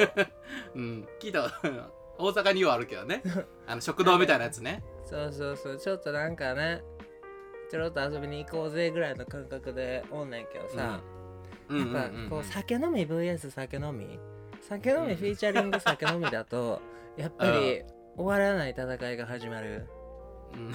[0.74, 1.44] うん、うん、聞いた
[2.18, 3.22] 大阪にはあるけどね。
[3.66, 4.82] あの食堂みたいなやつね。
[5.04, 5.78] そうそうそう。
[5.78, 6.82] ちょっとなんかね
[7.70, 11.00] ちょろっと遊びに行こうぜぐらいの感覚でおんねんけどさ、
[11.68, 11.78] うん。
[11.78, 14.18] うんうんやっぱこう酒飲み VS 酒飲み。
[14.68, 16.80] 酒飲みフィーチャリング酒飲みだと
[17.18, 17.82] やっぱり
[18.16, 19.87] 終わらない戦いが始まる。
[20.55, 20.72] うん。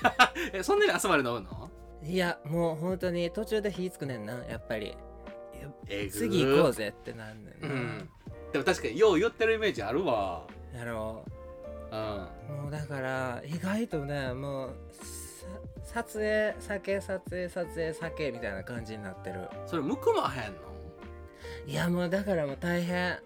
[0.52, 1.70] えそんなに朝まで飲むの？
[2.02, 4.96] いやもう本当に途中で火つくねんなやっぱり。
[5.88, 6.10] えぐ。
[6.10, 8.10] 次行こうぜってなんねんな、うん。
[8.52, 10.46] でも確かによう言ってるイメージあるわ。
[10.74, 11.24] やろ
[11.90, 11.96] う。
[11.96, 11.98] ん。
[11.98, 15.46] うもうだから意外とねもうさ
[16.04, 19.48] 撮影酒撮影撮影酒みたいな感じになってる。
[19.66, 20.60] それむくまへんの？
[21.66, 23.18] いやもうだからもう大変。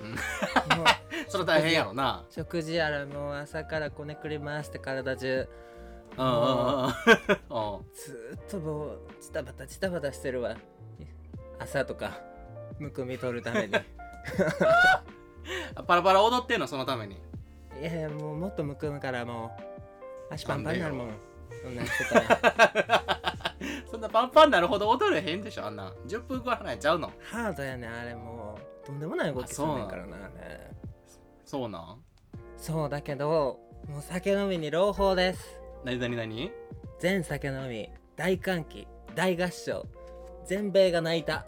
[0.00, 0.76] うん。
[0.78, 0.86] もう
[1.28, 2.24] それ大変やろな。
[2.30, 5.48] 食事やらもう朝からこねくり回して体中。
[6.16, 6.92] うんうんうんうん。
[7.94, 10.56] ずーっともうチタバタチタバタしてるわ。
[11.58, 12.20] 朝とか
[12.78, 13.74] むくみ取るために。
[15.86, 17.20] パラパラ踊ってんのそのために。
[17.80, 19.56] いやいやもうもっとむくむからも
[20.30, 21.10] う足パンパンになるもん。
[21.62, 22.38] そんなんしてたら。
[23.90, 25.92] そんなパンパンなるほど踊れへんでしょあんな。
[26.06, 27.12] 10分ぐらいちゃうの。
[27.20, 28.86] ハードやねんあれもう。
[28.86, 30.70] とんでもない動きすんねんからなあれ
[31.48, 32.04] そうなん？
[32.58, 33.58] そうだけど
[33.88, 35.58] もう酒飲みに朗報です。
[35.82, 36.50] なになになに？
[36.98, 39.86] 全酒飲み大歓喜大合唱。
[40.44, 41.46] 全米が泣いた。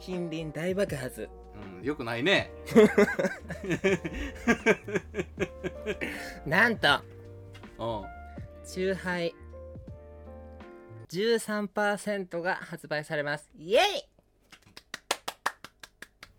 [0.00, 1.28] 近隣大爆発。
[1.78, 2.50] うんよくないね。
[6.46, 6.88] なんと
[7.78, 8.02] うん。
[8.64, 9.34] チューハイ
[11.10, 13.50] 13%が発売されます。
[13.58, 13.80] イエイ！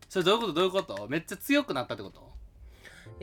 [0.10, 0.54] それどういうこと？
[0.54, 1.08] どういうこと？
[1.08, 2.23] めっちゃ強くなったってこと？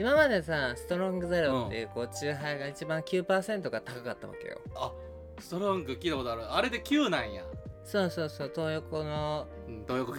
[0.00, 4.58] 今までさストロングゼロっていうこうチューハイが一番9%が高かったわけよ。
[4.74, 4.90] あ
[5.38, 6.50] ストロング聞いたことある？
[6.50, 7.44] あれで9なんや。
[7.84, 10.14] そうそうそう東横のうんどういうこ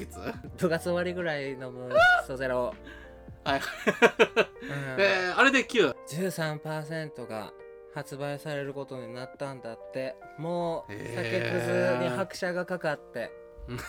[0.60, 1.90] 部活終わりぐらい飲む
[2.24, 2.76] ストゼロ、
[3.44, 3.60] はい。
[3.60, 3.62] うん。
[5.02, 7.52] えー、あれで9 13%が
[7.96, 10.16] 発売されることになったんだって。
[10.38, 13.32] もう酒くずに拍車がかかって。
[13.68, 13.80] うん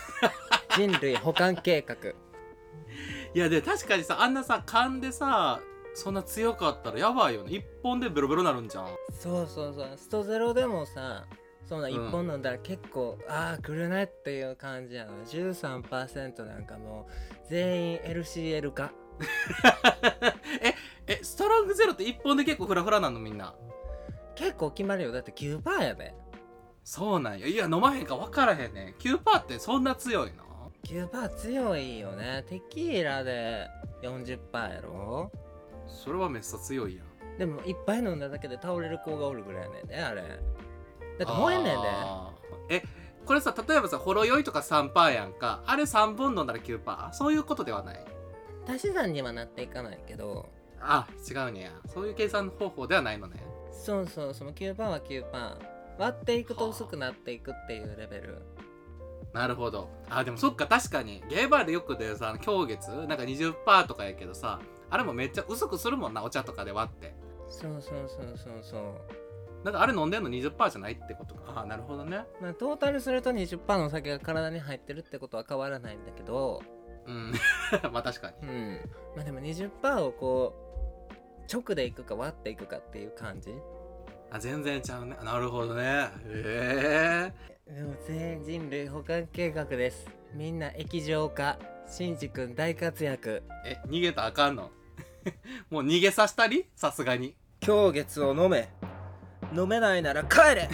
[0.75, 1.95] 人類保管計画。
[3.35, 5.59] いやで確かにさあんなさ勘でさ
[5.95, 7.51] そんな強かったらやばいよね。
[7.57, 8.87] 一本でベロベロなるんじゃん。
[9.11, 9.91] そうそうそう。
[9.97, 11.25] ストゼロでもさ
[11.67, 11.95] そんなうん。
[11.95, 18.91] 1本飲んだら結構、ああ来るねっていう感じやの13%なんかもう全員 LCL 化。
[20.61, 20.73] え
[21.07, 23.53] えストロングゼロって一本で結構フラフラなのみんな？
[24.35, 25.11] 結構決まるよ。
[25.11, 26.15] だって9%やで
[26.83, 28.93] そうなんやいや飲まへんか分からへんねん。
[28.95, 32.43] 9%ってそんな強いの？9%強いよね。
[32.49, 33.67] テキーラで
[34.01, 35.31] 40%やろ？
[35.93, 37.37] それはめっちゃ強いやん。
[37.37, 40.21] でもいっぱい飲んだだけで倒れる子がおるぐらいやねんであれ。
[40.21, 40.37] だっ
[41.17, 41.87] て燃えんねんで。
[42.69, 42.83] え
[43.25, 45.63] これさ例えばさほろ酔いとか3%やんか。
[45.65, 47.13] あれ3本飲んだら 9%?
[47.13, 48.05] そういうことではない？
[48.67, 50.49] 足し算にはなっていかないけど。
[50.81, 51.71] あ違うねや。
[51.93, 53.43] そういう計算方法ではないのね。
[53.71, 55.23] そうそうその9%は9%
[55.97, 58.41] 割っていくと薄くなっていくっていうレベル。
[59.33, 59.89] なるほど。
[60.09, 61.23] あでもそっか確かに。
[61.29, 62.89] ゲーバーでよく出るさ狂月？
[62.91, 64.59] なんか20%とかやけどさ
[64.93, 67.15] あれもめっちゃ薄くするもんなお茶とかで割って。
[67.49, 69.65] そうそうそうそうそう。
[69.65, 71.61] なんかあれ飲んでんの20%じゃないってことか。
[71.61, 72.25] あなるほどね。
[72.39, 76.61] まあ、トータルすると20%のお酒が体に入ってるってことは変わらないんだけど。
[77.07, 77.33] うん。
[77.91, 78.47] まあ確かに。
[78.47, 78.79] うん。
[79.15, 80.53] まあでも20%をこ
[81.09, 83.51] う直でいくか割っていくかっていう感じ。
[84.29, 85.17] あ全然ちゃうね。
[85.23, 86.09] なるほどね。
[86.27, 87.31] へ
[87.67, 87.73] え。
[87.73, 90.07] でも全人類保管計画です。
[90.33, 91.57] みんな液状化。
[91.87, 93.43] シンジ君大活躍。
[93.65, 94.71] え逃げたらあかんの？
[95.69, 96.65] もう逃げさせたり？
[96.75, 97.35] さすがに。
[97.59, 98.69] 狂月を飲め。
[99.55, 100.69] 飲めないなら帰れ。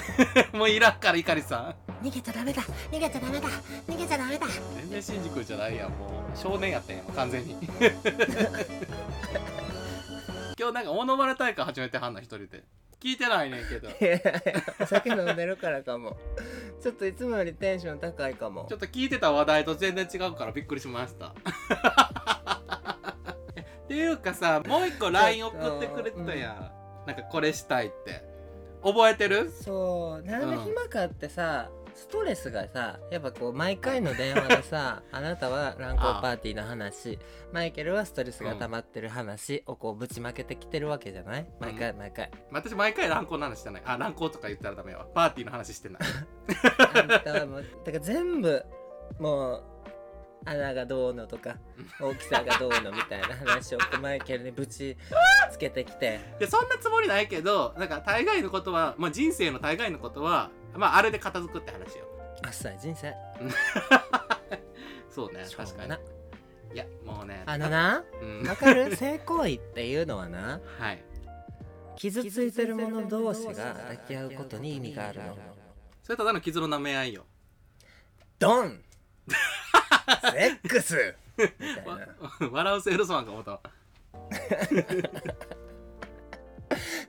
[0.57, 2.05] もういらんからいかりさん。
[2.05, 2.61] 逃げちゃダメだ。
[2.91, 3.49] 逃げちゃダメだ。
[3.87, 4.47] 逃げちゃダメだ。
[4.75, 6.37] 全然新宿じゃないやんもう。
[6.37, 7.57] 少年やったんやん完全に。
[10.57, 12.63] 今日なんかモノマネ大会始めてはんの一人で。
[13.01, 13.89] 聞いてないねんけど。
[13.89, 14.41] いやいや
[14.81, 16.17] お酒飲んでるからかも。
[16.81, 18.65] ちょっといつもよりテンション高いかも。
[18.69, 21.33] ちょっと聞いてた話題と全然違うからびっくりしました
[23.89, 28.23] っていうかさもう一個 LINE 送ってくれてたやん、なんかこれしたいって。
[28.83, 29.51] 覚えてる？
[29.51, 30.23] そう。
[30.25, 37.19] なんで暇かってさ、ストレスがさやっぱこう毎回の電話でさ あなたは乱交パーティーの話
[37.51, 41.49] マイケルはストレスが溜まってる話をこうぶちまけてきてるわけじゃない？
[41.59, 42.29] 毎回毎回。
[42.51, 45.09] 私毎回乱行の話してないあ乱行とか言ったらダメよ。
[45.15, 45.97] パーティーの話してな。
[45.97, 46.01] い
[46.77, 48.63] あんたはもうだから全部
[49.19, 49.63] もう
[50.45, 51.57] 穴がどうのとか
[51.99, 54.97] 大きさがどうのみたいな話をマイケルにぶち
[55.51, 56.19] つけてきて。
[56.39, 62.05] いやそんなつもりないけどなんか大概のことは、まあ、人生の大概のことは、まあ、あれで片付くって話よ。
[62.45, 63.13] あっさい人生。
[65.09, 65.89] そうね確かに。
[65.89, 65.99] な
[66.71, 68.47] いやもうねあのなうん。
[68.47, 68.93] わかる？
[68.97, 71.03] 性行為っていうのはなはい。
[71.95, 75.37] 傷ついてる者同士が抱き合うことに意味があるの。
[76.03, 77.25] それただの傷の舐め合いよ。
[78.39, 78.81] ドン
[80.31, 81.15] セックス。
[81.37, 81.91] みたいな。
[81.93, 81.99] わ
[82.51, 83.59] 笑うセールスマンか思ったわ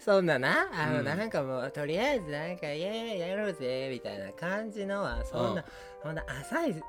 [0.00, 0.68] そんなな？
[0.72, 1.04] あの、うん。
[1.04, 5.64] なんかもうとりあえずなんかイエーイやろうぜみたいな感じのはそんな、うん。
[6.02, 6.82] そんな浅い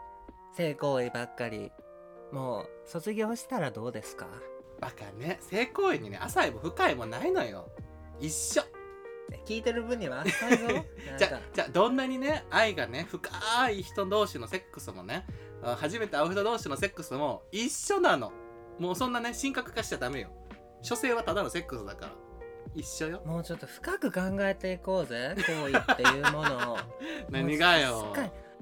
[0.55, 1.71] 性行為ばっかり
[2.31, 4.27] もう卒業したらどうですか？
[4.79, 5.39] バカね。
[5.41, 7.69] 性行為にね浅いも深いもないのよ。
[8.19, 8.63] 一緒。
[9.45, 10.67] 聞いてる分には浅いぞ。
[11.17, 11.39] じゃか。
[11.53, 15.31] じゃどんなにね愛がね深い人同士のセックスもねあ
[15.63, 18.31] 初めて会う人同士のセックスも一緒なの。
[18.79, 20.29] もうそんなね神格化しちゃダメよ。
[20.81, 22.11] 所詮はただのセックスだから。
[22.73, 23.21] 一緒よ。
[23.25, 26.77] もうちょっと深く考えていこうぜ行為っていうものを。
[27.29, 28.13] 何がよ。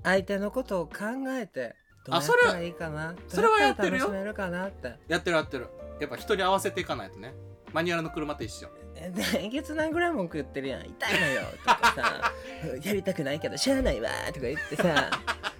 [0.04, 0.94] 相手のことを考
[1.30, 3.16] えてどうやっあそれはたらいいかな？
[3.28, 4.14] それはやってるよ。
[4.14, 5.68] やってるやってる。
[6.00, 7.34] やっぱ人に合わせていかないとね。
[7.74, 8.68] マニュアルの車と一緒
[9.38, 10.82] えげつないぐらい文句言ってるやん。
[10.82, 11.42] 痛いのよ。
[11.64, 12.34] とかさ。
[12.84, 14.10] やりたくないけどしゃあないわ。
[14.28, 14.84] とか言ってさ。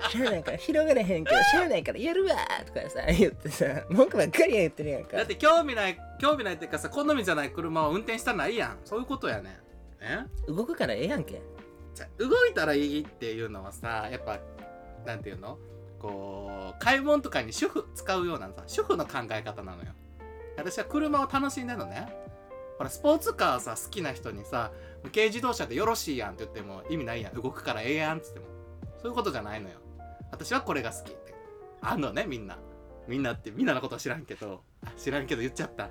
[0.10, 2.36] しゃあないから広がれへんけどしゃあないからやるわ。
[2.66, 3.66] とかさ言ってさ。
[3.90, 5.18] 文句ばっかり言ってるやんか。
[5.18, 8.80] だって興味ない興味ないっていうかさ好みじゃない車を運転したらないやん。
[8.84, 9.50] そういうことやね。
[9.50, 9.54] ん
[10.02, 10.26] え？
[10.48, 11.42] 動くからええやんけ。
[11.94, 14.40] じゃあ動いたらいいっていうのはさやっぱ
[15.06, 15.58] なんていうの？
[16.00, 19.92] こう買い物とかに主婦使うようなさ主婦の考え方なのよ。
[20.58, 22.08] 私は車を楽しんでるのね
[22.80, 24.72] ほらスポーツカーさ好きな人にさ
[25.14, 27.34] 軽自動車でよろしいやんって言っても意味ないやん。
[27.34, 28.46] 動くからええやんっつっても。
[29.02, 29.76] そういうことじゃないのよ。
[30.32, 31.34] 私はこれが好きって。
[31.82, 32.58] あんのねみんな。
[33.08, 34.64] みんなってみんなのことは知らんけど。
[34.86, 35.90] あ知らんけど言っちゃった。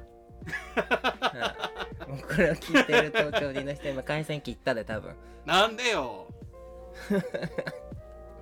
[2.06, 5.14] もうこれを聞いてる東京人の人今回線切ったで多分。
[5.44, 6.26] なんでよ。
[7.12, 7.28] だか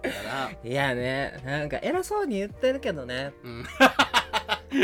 [0.02, 0.50] ら。
[0.62, 3.32] いやねなんか偉そうに言ってるけどね。
[3.42, 3.64] うん。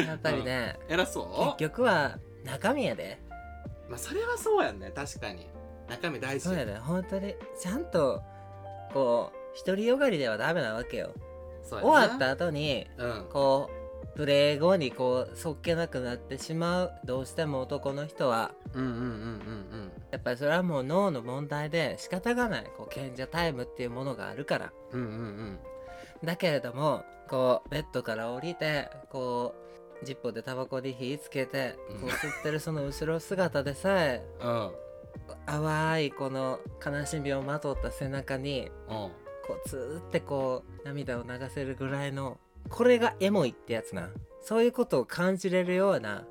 [0.05, 1.59] やっぱりね、 偉そう？
[1.59, 3.21] 結局は中身やで
[3.93, 4.91] まあそれはそうやんね。
[4.95, 5.47] 確かに。
[5.87, 7.37] 中身大事そうやで本当に。
[7.61, 8.23] ちゃんと
[8.95, 11.11] こう独りよがりではダメなわけよ。
[11.69, 13.27] 終わった後にうん。
[13.31, 16.93] こうプレー後にこうそっけなくなってしまう。
[17.05, 18.53] どうしても男の人は。
[18.73, 22.65] うんうんうんうんやっぱりそれはもう脳の問題で仕方がない。
[22.79, 24.73] こう賢者タイムっていうものがあるから。
[24.93, 25.59] うんうんうんうん。
[26.25, 29.62] だけれどもこうベッドから降りてこう
[30.05, 32.01] ジッポでタバコに火つけてうん。
[32.01, 34.71] こう吸ってるその後ろ姿でさえうん。
[35.47, 39.11] 淡いこの悲しみをまとった背中にうん。
[39.47, 42.39] こうずーってこう涙を流せるぐらいの
[42.69, 44.11] これがエモいってやつな。
[44.41, 46.25] そういうことを感じれるような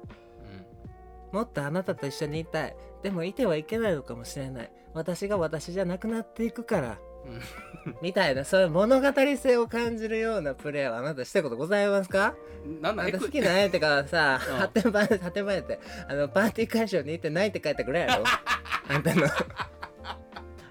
[1.32, 2.76] もっとあなたと一緒にいたい。
[3.04, 4.72] でもいてはいけないのかもしれない。
[4.94, 6.90] 私が私じゃなくなっていくから。
[6.90, 7.11] うん
[8.02, 12.36] みたいなそういう物語性を感じるようなプレーはあなたしたことございますか？
[12.65, 14.56] うんなんあんただエク好きな相手がさ、 うん。
[14.58, 18.24] 発展場発展場ってあのパーティー会場に行って泣いて帰ったぐらいやろ？
[18.89, 19.26] あんたの。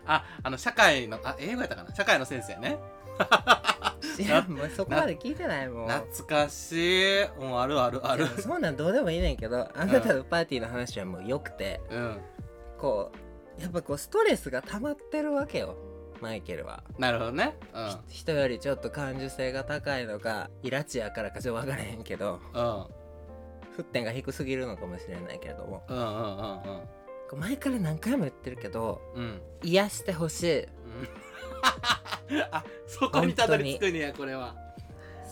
[0.07, 1.95] ああの社会のあ英語やったかな？
[1.95, 2.79] 社会の先生ね。
[4.17, 5.89] 知らんもうそこまで聞いてないもん。
[5.89, 7.29] 懐かしい。
[7.39, 8.25] もうあるあるある。
[8.25, 12.19] いやそんなんどうでもいいねんけどあなたのパーティーの話はもうよくてうん。
[12.79, 13.13] こ
[13.59, 15.77] うやっぱこうストレスが溜まってるわけよ
[16.21, 17.57] マイケルはなるほどね。
[18.09, 22.63] 人よりちょっと感受性が高いのかイラチやからかちょっと分からへんけどうん。
[22.63, 22.87] うん
[23.79, 25.83] 沸点が低すぎるのかもしれないけれども。
[25.89, 26.89] うんうんうん
[27.31, 29.23] こう前から何回も言ってるけどうん。
[29.23, 30.67] うん癒してほしい。
[32.51, 34.57] あそこにたどり着くんやこれは。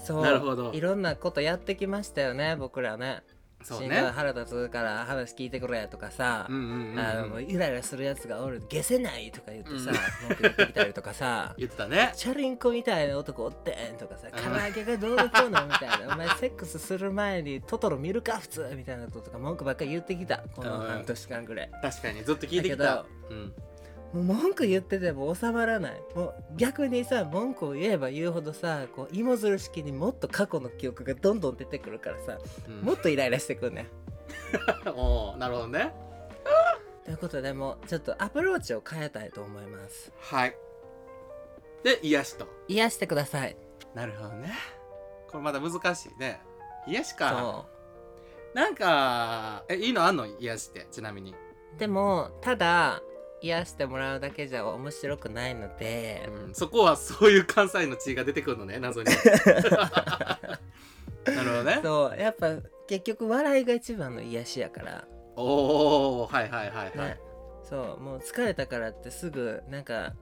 [0.04, 0.22] そう。
[0.22, 0.72] なるほど。
[0.72, 3.22] いろんなことやってきましたよね僕らね
[3.62, 4.00] そうね。
[4.14, 6.98] 腹立つから話聞いてくれとかさ、うんうんうんうん。
[6.98, 9.92] あのもうイライラするやつがおる消せないとか言ってさ、
[10.28, 12.12] 文句言ってきたりとかさ 言ってたね。
[12.14, 14.54] チャリンコみたいな男おってんとかさうん。
[14.54, 20.44] 唐揚げがどうのこうのみたいな お前セックスする前にトトロ見るか普通みたいなこととか文句ばっかり言ってきた。
[20.54, 20.86] このうん。
[20.86, 21.70] 半年間ぐらい。
[21.82, 22.84] 確かにずっと聞いてきた。
[22.84, 23.52] だうん
[24.12, 26.02] もう文句言ってても収まらない。
[26.14, 32.80] もう逆にさ文句を言えば言うほどさこう芋づる式にもっと過去の記憶がどんどん出てくるからさうん。
[32.82, 33.82] もっとイライラしてくんね。
[33.82, 33.88] ん
[34.96, 35.92] おーなるほどね。
[37.04, 40.12] ということでもうちょっとアプローチを変えたいと思います。
[40.18, 40.56] はい。
[41.82, 42.46] で癒しと。
[42.68, 43.56] 癒してください。
[43.94, 44.52] なるほどね。
[45.30, 46.40] これまだ難しいね。
[46.86, 47.30] 癒しか。
[47.30, 47.66] そ
[48.54, 50.26] なんかえいいのあんの？
[50.26, 51.34] 癒しってちなみに。
[51.76, 53.02] うでもただ
[53.40, 59.08] 癒してもらうだけじゃ面白くないので、うん、そこはそういう関西の血が出てくるのね謎に。
[61.26, 61.80] なるほどね。
[61.82, 65.04] そうやっぱ結局笑いが一番の癒しやから、
[65.36, 67.20] おおはいはいはいはい、ね。
[67.62, 70.14] そうもう疲れたからってすぐなんか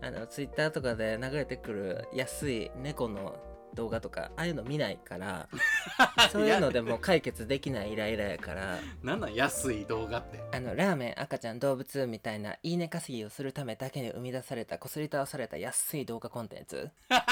[0.00, 3.36] あのツイッターとかで流れてくる安い猫の
[3.74, 5.48] 動画とかああいうの見ないから
[6.30, 8.78] そういうのでもう解決できないイライラやから。
[9.02, 10.40] なんなん安い動画って。
[10.52, 16.90] あのラーメン赤ちゃん動物みたいないいね稼ぎをするためだけに生み出されたこすり倒された安い動画コンテンツ。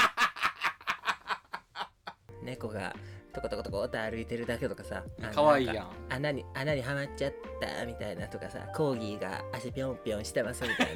[2.43, 2.95] 猫が
[3.33, 10.95] トコトコトコって歩いてるだけとかさあのかわいいやん穴に穴にはまっちゃったみたいなとかさコーギーが足ピョンピョンしてますみたい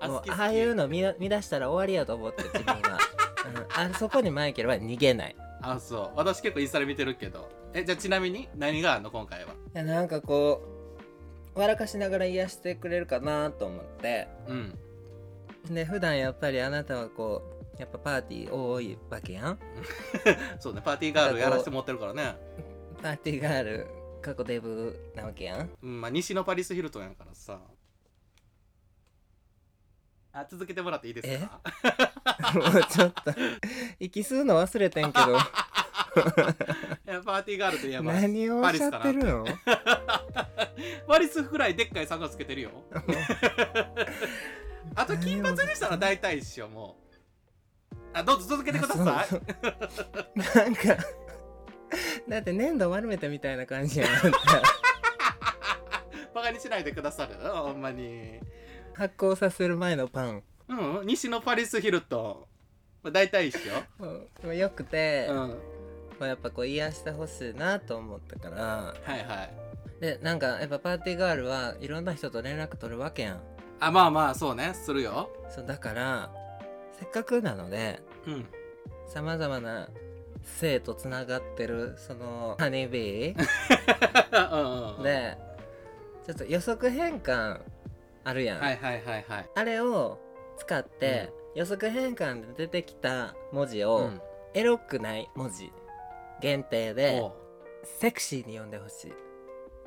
[0.00, 0.08] な。
[0.08, 2.98] もうああいうの見見出したら終わりやと思って自分は、
[3.46, 5.36] うん、あそこにマイケルは逃げない。
[5.62, 6.10] あそう。
[6.16, 7.48] 私結構インスタで見てるけど。
[7.72, 9.10] えじゃあちなみに何があんの？
[9.10, 9.52] 今回は。
[9.52, 10.62] いやなんかこ
[11.56, 14.28] う笑かしながら癒してくれるかなと思って。
[14.48, 14.78] うん。
[15.74, 17.42] で普段やっぱりあなたはこ
[17.76, 19.58] うやっぱパーティー多いわけやん。
[20.60, 22.36] そうねパーティーガールやらせてもらってるからね。
[23.02, 23.86] パーティーガール
[24.22, 25.70] 過去デブなわけやん。
[25.82, 27.60] うんまあ西のパリス・ヒルトンやからさ
[30.36, 31.60] あ続けてもらっていいですか？
[32.58, 33.32] もうちょっと。
[34.00, 35.36] 息吸うの忘れてんけど。
[35.38, 35.38] い
[37.06, 39.44] やパーティーガールといえば何をおっしゃってるの？
[41.06, 42.70] パリス フライでっかい差つけてるよ。
[44.96, 46.96] あと金髪にしたら大体一緒も
[47.92, 47.96] う。
[48.12, 49.28] あどうぞ続けてください。
[50.56, 50.82] なんか
[52.28, 54.38] だって粘土丸めたみたいな感じやんあんた
[56.34, 57.34] バカにしないでくださる？
[57.50, 58.40] ほんまに
[58.94, 60.42] 発酵させる前のパン。
[60.68, 62.46] うん西のパリス・ヒルト。
[63.06, 63.60] ン大体一緒。
[64.44, 64.56] うん。
[64.56, 65.48] よくて、うん。
[65.50, 65.56] こ
[66.22, 68.62] うやっぱこう癒してほしいなと思ったから。
[68.62, 69.54] はいはい。
[70.00, 73.40] でなんかやっぱパーティーガールはいろんな人と連絡取るわけやん。
[73.80, 74.72] あまあまあそうね。
[74.74, 75.30] するよ。
[75.50, 76.30] そうだから
[76.98, 78.46] せっかくなのでうん。
[79.06, 79.88] さまざまな
[80.42, 85.02] 性とつながってるそのハニービーうんうん。
[85.02, 85.36] で
[86.26, 87.60] ちょっと予測変換
[88.24, 89.50] あるやん、はいはいはいはい。
[89.54, 90.18] あれを
[90.56, 94.20] 使って、予測変換で出てきた文字を、うん。
[94.54, 95.72] エロくない文字
[96.40, 97.20] 限定で
[97.82, 99.12] セクシーに読んでほしい。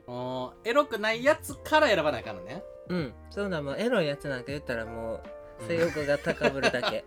[0.07, 2.64] おーエロくないやつから選ばないからね。
[2.89, 3.14] うん。
[3.30, 5.22] そうだもうエロいやつなんか言ったらも
[5.61, 7.05] う性欲が高ぶるだけ、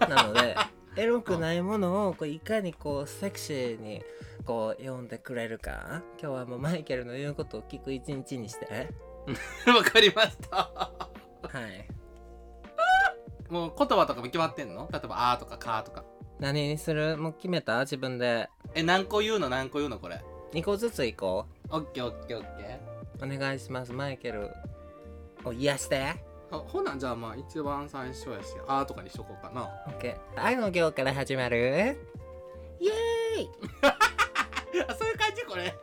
[0.00, 0.54] なので
[0.96, 4.02] エロくないものをこういかにこうセクシーに
[4.44, 6.02] こう読んでくれるか。
[6.20, 8.88] 今日はもうマイケルの言うことを聞く一日にして
[9.66, 10.56] わかりました。
[10.58, 10.90] は
[11.68, 11.88] い。
[13.52, 14.88] もう言葉とかも決まってんの？
[14.92, 16.04] 例えば「あ」とか「か」とか。
[16.38, 17.16] 何にする？
[17.16, 17.80] もう決めた？
[17.80, 18.48] 自分で。
[18.74, 19.48] え何個言うの？
[19.48, 19.98] 何個言うの？
[19.98, 20.22] これ。
[20.52, 22.80] 2個ずついこオッケーオッケーオッケ
[23.20, 23.92] うお願いします。
[23.92, 24.50] マイケル。
[25.44, 26.14] を癒して。
[26.50, 29.68] あほなんじゃあまあ一番最初やしあーとかにしとこうかな。
[29.98, 31.98] OK 愛の行から始まる？
[32.80, 33.50] イエーイ！
[34.88, 35.44] あ そういう感じ？
[35.44, 35.74] これ。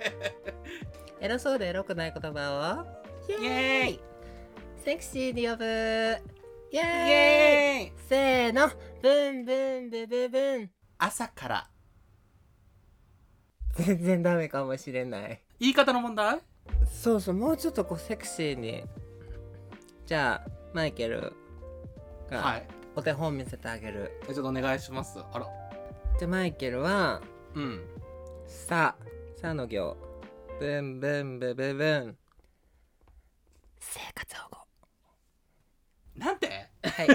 [1.19, 3.04] エロそうでエロくない言葉を？
[3.27, 3.99] イエーイ
[4.83, 5.65] セクシーに呼ぶ
[6.71, 8.69] イエーイイエーイせーの。
[9.01, 10.69] ブンブンブブブン。
[10.97, 11.69] 朝から。
[13.73, 15.41] 全然ダメかもしれない。
[15.59, 16.39] 言い方の問題？
[16.91, 18.83] そうそうもうちょっとこうセクシーに。
[20.05, 21.33] じゃあマイケル
[22.29, 22.67] はがい。
[22.95, 25.19] お手本見せてあげる、えちょっとお願いします。
[25.33, 25.47] あら。
[26.19, 27.21] じゃあマイケルは
[27.55, 27.81] うん
[28.47, 28.95] 「さ」
[29.35, 29.97] 「さ」の行。
[30.59, 32.17] ブンブンブブブン
[33.91, 34.57] 生活保護。
[36.15, 36.69] なんて？
[36.83, 37.07] はい。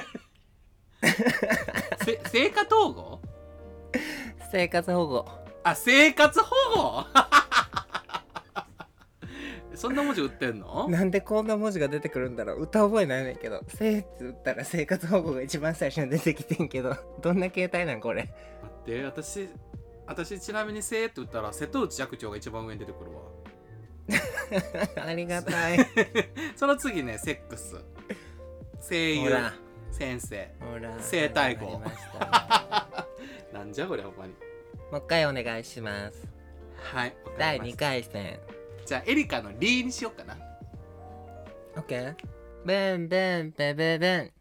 [2.04, 3.20] せ生活保護？
[4.52, 5.26] 生活保護。
[5.64, 7.04] あ生活保護？
[9.74, 10.88] そんな文字売ってんの？
[10.88, 12.62] なんでこんな文字が出てくるんだろう。
[12.62, 16.94] 歌覚えないねんけど「せ」って打ったら生活保護が一番最初に出てきてんけど。
[17.22, 18.22] どんな携帯なんこれ？
[18.62, 19.48] 待って私
[20.06, 23.22] 私ちなみに「せ」って言ったら瀬戸内寂聴が一番上に出てくるわ
[24.96, 25.78] ありがたい。
[26.56, 27.76] その次ねセックス。
[28.88, 29.30] 声優。
[29.92, 30.50] 先生。
[31.00, 31.74] 生体号。
[31.74, 33.08] わかりました。
[33.58, 34.34] なんじゃこれほんまに。
[34.90, 36.26] もう一回お願いします。
[36.76, 37.86] はい第2りました。
[37.86, 38.40] 回戦。
[38.86, 40.36] じゃあエリカの「リ」にしようかな。
[41.76, 42.16] OK
[42.64, 44.32] ブンブンブブブン。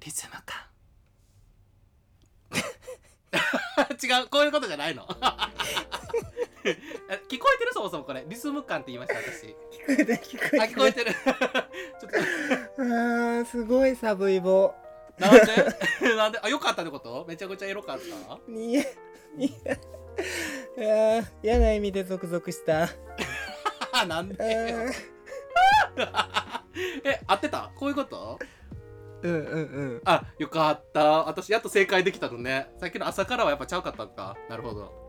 [0.00, 0.66] リズムか。
[4.02, 5.06] 違うこういうことじゃないの。
[6.54, 6.55] え
[7.28, 7.72] 聞こえてる？
[7.72, 8.24] そもそもこれ。
[8.26, 9.46] リズム感って言いました私。
[9.46, 9.56] 聞こ
[9.88, 10.62] えてる聞こえてる。
[10.62, 11.12] あ聞こえてる。
[11.14, 12.10] ちょっ
[12.78, 14.74] あーすごい寒い棒
[15.18, 16.14] となんで？
[16.16, 16.38] なんで？
[16.42, 17.24] あよかったってこと？
[17.28, 18.38] めちゃくちゃエロかった？
[18.50, 18.82] にや
[19.38, 19.76] いや。
[21.22, 22.88] ー嫌な意味でゾクゾクした。
[23.92, 24.92] あなんでー。
[27.04, 27.70] え合ってた？
[27.76, 28.38] こういうこと？
[29.22, 30.02] うんうんうん。
[30.04, 31.24] あよかった。
[31.26, 32.70] 私やっと正解できたのね。
[32.78, 34.36] さっきの朝からはやっぱちゃうかったんか。
[34.50, 35.05] なるほど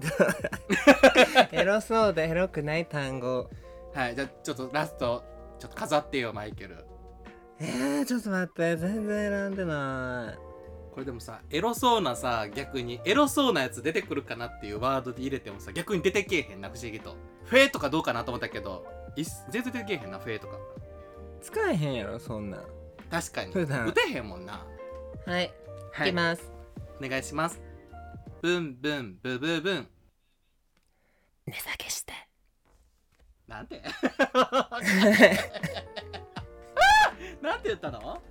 [1.52, 3.48] エロそうでエロくない単語。
[3.94, 5.24] はいじゃあちょっとラスト
[5.58, 6.84] ちょっと飾ってよマイケル。
[7.58, 10.38] えー、ちょっと待って全然選んでない。
[10.92, 17.16] これでもさエロそうなさ逆にエロそうなやつ出てくるかなっていうワードで入れてもさ逆に出てけえへんな不思議と。
[17.44, 18.86] フェとかどうかなと思ったけど
[19.16, 19.24] 全
[19.62, 20.58] 然出てけえへんなフェとか。
[21.40, 22.62] 使えへんやろそんなん。
[23.10, 23.52] 確かに。
[23.52, 24.66] 打てへんもんな。
[25.24, 25.52] はい、
[25.92, 26.08] はい。
[26.08, 26.56] いきます。
[27.02, 27.60] お願いします
[28.42, 29.88] ブンブンブブブン。
[31.46, 32.12] 値下げして。
[33.46, 33.82] なんて？
[37.40, 38.22] なんて言ったの？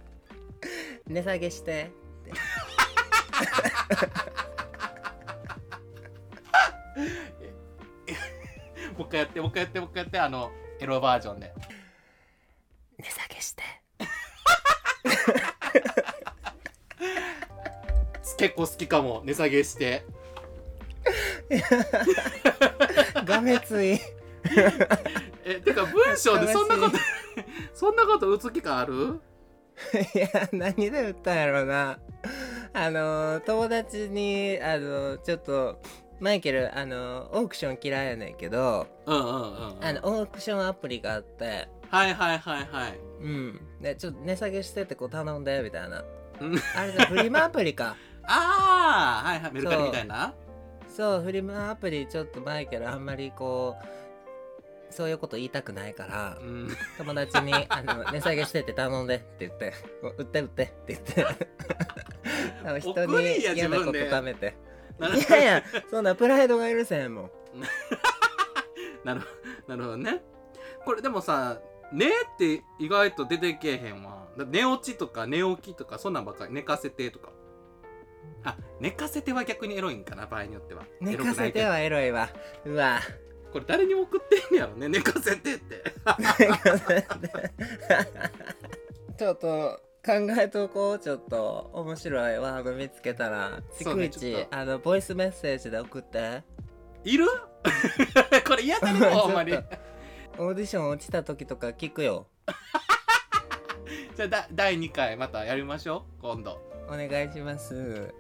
[1.07, 1.91] 値下げして。
[8.97, 10.19] もう一回やってもう一回やってもう一回やって。
[10.19, 11.53] あのエロバージョンで。
[12.97, 13.63] 値下げして
[18.45, 20.05] 結構好きかも値下げして。
[23.25, 23.99] がめつい。
[25.43, 27.03] えてか文章でそんなこと悲
[27.73, 29.19] そんなこと打つ気かある？
[30.15, 31.97] いや何で売ったんやろうな。
[32.73, 35.81] あの友達にあのちょっと
[36.19, 41.67] マイケルあのオークション嫌いやねんけどうんうんうん、うん、あのオークションアプリがあって。
[41.89, 42.99] はいはいはいはい。
[43.21, 43.59] うん。
[43.81, 46.03] でちょっと値下げしてってこう頼んでみたいな。
[46.41, 46.55] うん。
[46.75, 47.95] あれだフリマアプリか
[48.27, 50.33] ああはいはいメルカリみたいな？
[50.89, 53.75] そうフリマアプリちょっとマイケルあんまりこ
[54.89, 56.69] うそういうこと言いたくないからうん。
[56.97, 59.73] 友達にあの 値下げしてって頼んでって言って
[60.17, 61.25] 売って売ってって言って。
[62.63, 64.55] あの人に嫌なこと貯めて。
[64.97, 67.31] いやいやそんなプライドが許せへんもん。
[69.03, 69.21] なる
[69.67, 70.23] なるほどね。
[70.85, 71.59] これでもさ
[71.91, 74.27] 「ね」って意外と出てけえへんわ。
[74.37, 77.29] だ寝落ちとか寝起きとかそんなんばっかり寝かせてとか
[78.45, 80.83] あ寝かせては逆にエロいんかな場合によっては。
[81.01, 82.29] 寝かせてはエロいわ。
[82.63, 82.99] うわ。
[83.51, 85.83] これ誰にも送ってんねやろね寝かせてって。
[89.17, 93.61] ちょっと考えとこうちょっと面白いワード見つけたら。
[93.79, 96.43] 逐一あのボイスメッセージで送って。
[97.03, 97.25] いる？
[98.47, 99.53] これ嫌だねほんまに。
[100.37, 102.27] オーディション落ちた時とか聞くよ。
[104.15, 106.61] じゃあだ第2回またやりましょう今度。
[106.87, 108.13] お願いします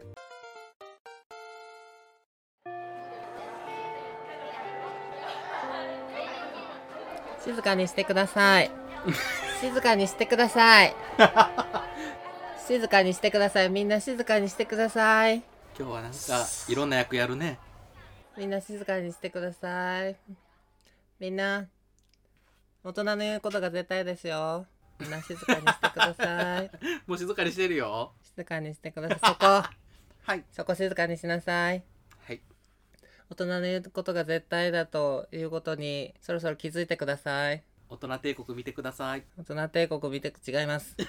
[7.45, 8.71] 静かにしてください。
[9.61, 10.95] 静かにしてください。
[12.67, 13.69] 静かにしてください。
[13.69, 15.43] みんな静かにしてください。
[15.77, 16.17] 今日はなんか
[16.67, 17.59] いろんな役やるね。
[18.35, 20.15] みんな静かにしてください。
[21.19, 21.67] みんな
[22.83, 24.65] 大人の言うことが絶対ですよ。
[24.99, 26.71] みんな静かにしてください。
[27.05, 28.13] もう静かにしてるよ。
[28.23, 29.19] 静かにしてください。
[29.19, 29.45] そこ。
[30.25, 30.43] はい。
[30.51, 31.73] そこ静かにしなさい。
[31.73, 31.94] はい
[33.29, 37.63] 大人の言うことが絶対だということにそろそろ気づいてください。
[37.89, 39.23] 大人帝国見てください。
[39.37, 40.95] 大人帝国見て違います。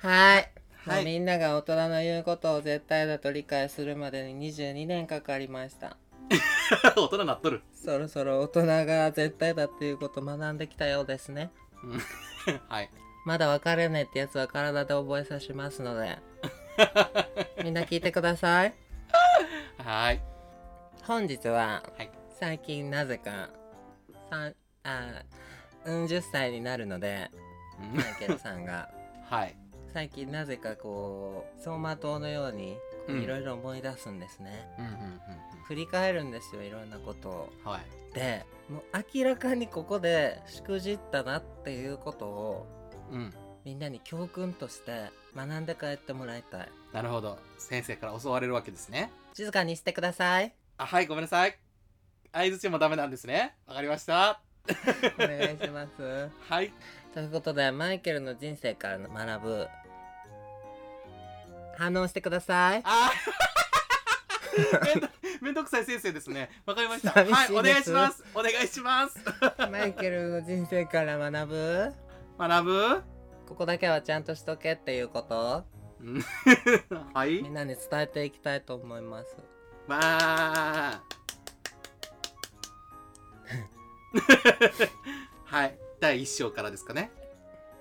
[0.00, 0.52] はい、
[0.86, 1.04] はい。
[1.04, 5.96] みんなが大人の言うことを絶対だと理解するまでに22年かかりました。
[6.96, 7.62] 大人なっとる。
[7.74, 11.50] そろそろ大人が絶対だっていうことを学んできたようですね。
[11.82, 12.00] うん。
[12.68, 12.90] はい。
[13.24, 16.18] まだ分かれねえってやつは体で覚えさしますので。
[17.64, 18.74] みんな聞いてください
[19.78, 20.22] はい。
[21.04, 22.10] 本日ははい。
[22.38, 23.48] 最近なぜか
[24.30, 25.22] さんあ
[25.84, 27.30] うん10歳になるので
[27.80, 27.96] うん。
[27.96, 28.90] マイケルさんが。
[29.28, 29.56] はい。
[29.92, 32.76] 最近なぜかこう走馬灯のように
[33.08, 33.22] うん。
[33.22, 35.20] いろいろ思い出すんですね、うんうんうん
[35.66, 37.52] 振り返るんですよいろんなことを。
[37.64, 38.14] うんはい。
[38.14, 38.82] でもう
[39.14, 42.66] 明らかにここでしくじったなっていうことを
[43.10, 43.34] うん。
[43.64, 46.68] みんなに教訓として学んで帰ってもらいたい。
[46.92, 47.36] なるほど。
[47.58, 50.54] 先生から教われるわけですね静かにしてください。
[50.78, 51.58] あはいごめんなさい。
[52.32, 53.54] 相づちもダメなんですね。
[53.66, 54.40] わかりました。
[55.18, 56.30] お願いします。
[56.48, 56.72] はい。
[57.12, 59.68] ということでマイケルの人生から学ぶ。
[61.76, 62.82] 反応してください。
[62.82, 65.08] あー。
[65.44, 66.48] めんどくさい先生ですね。
[66.64, 67.10] わかりました。
[67.10, 68.24] はいお願いします。
[68.34, 69.18] お願いします。
[69.70, 71.94] マイケルの人生から学ぶ。
[72.38, 73.02] 学ぶ？
[73.46, 75.66] ここだけはちゃんとしとけっていうこと。
[75.70, 75.75] うん
[77.14, 77.42] はい。
[77.42, 79.36] みんなに伝えていきたいと思います。
[79.86, 81.02] まあ。
[85.44, 85.78] はい。
[86.00, 87.10] 第一章からですかね。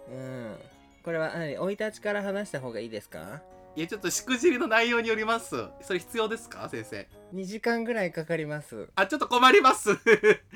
[0.09, 0.55] うん。
[1.03, 1.55] これは何？
[1.55, 3.41] 生い立ちから話した方がいいですか？
[3.76, 5.68] いやちょっとしくじりの内容によります。
[5.82, 6.70] それ必要ですか？
[6.70, 7.08] 先生。
[7.34, 8.88] 2時間ぐらいかかります。
[8.96, 9.90] あちょっと困ります。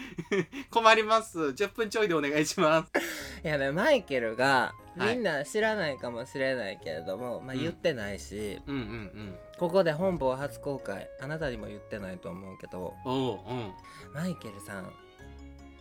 [0.71, 1.37] 困ります。
[1.37, 2.91] 10分ちょいでお願いします。
[3.43, 5.15] いやねマイケルがはい。
[5.17, 7.59] みんな知らないかもしれないけれども、まあうん。
[7.61, 9.37] 言ってないし、うんうんうん。
[9.57, 13.73] ここで本邦初公開あなたにも言ってないと思うけどおううん。
[14.13, 14.93] マイケルさん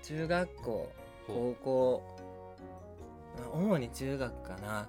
[0.02, 0.92] 中学校
[1.28, 2.18] ほ高校
[3.38, 4.88] まあ主に中学かな、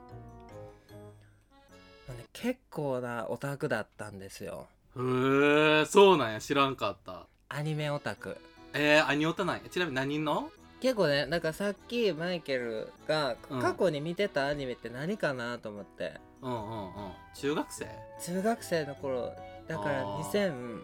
[2.34, 4.68] 結構なオタクだったんですよ。
[4.98, 7.28] へえそうなんや知らんかった。
[7.50, 8.38] アニメオタク。
[8.74, 9.62] えー、アニオタなんや？
[9.70, 10.52] ちなみに何の？
[10.82, 13.62] 結構ねなんかさっきマイケルがうん。
[13.62, 16.92] 過去に見てたアニメって何かなと思って、うんうんうん。
[17.36, 17.88] 中学生？
[18.24, 19.34] 中学生の頃
[19.68, 20.80] だからあー。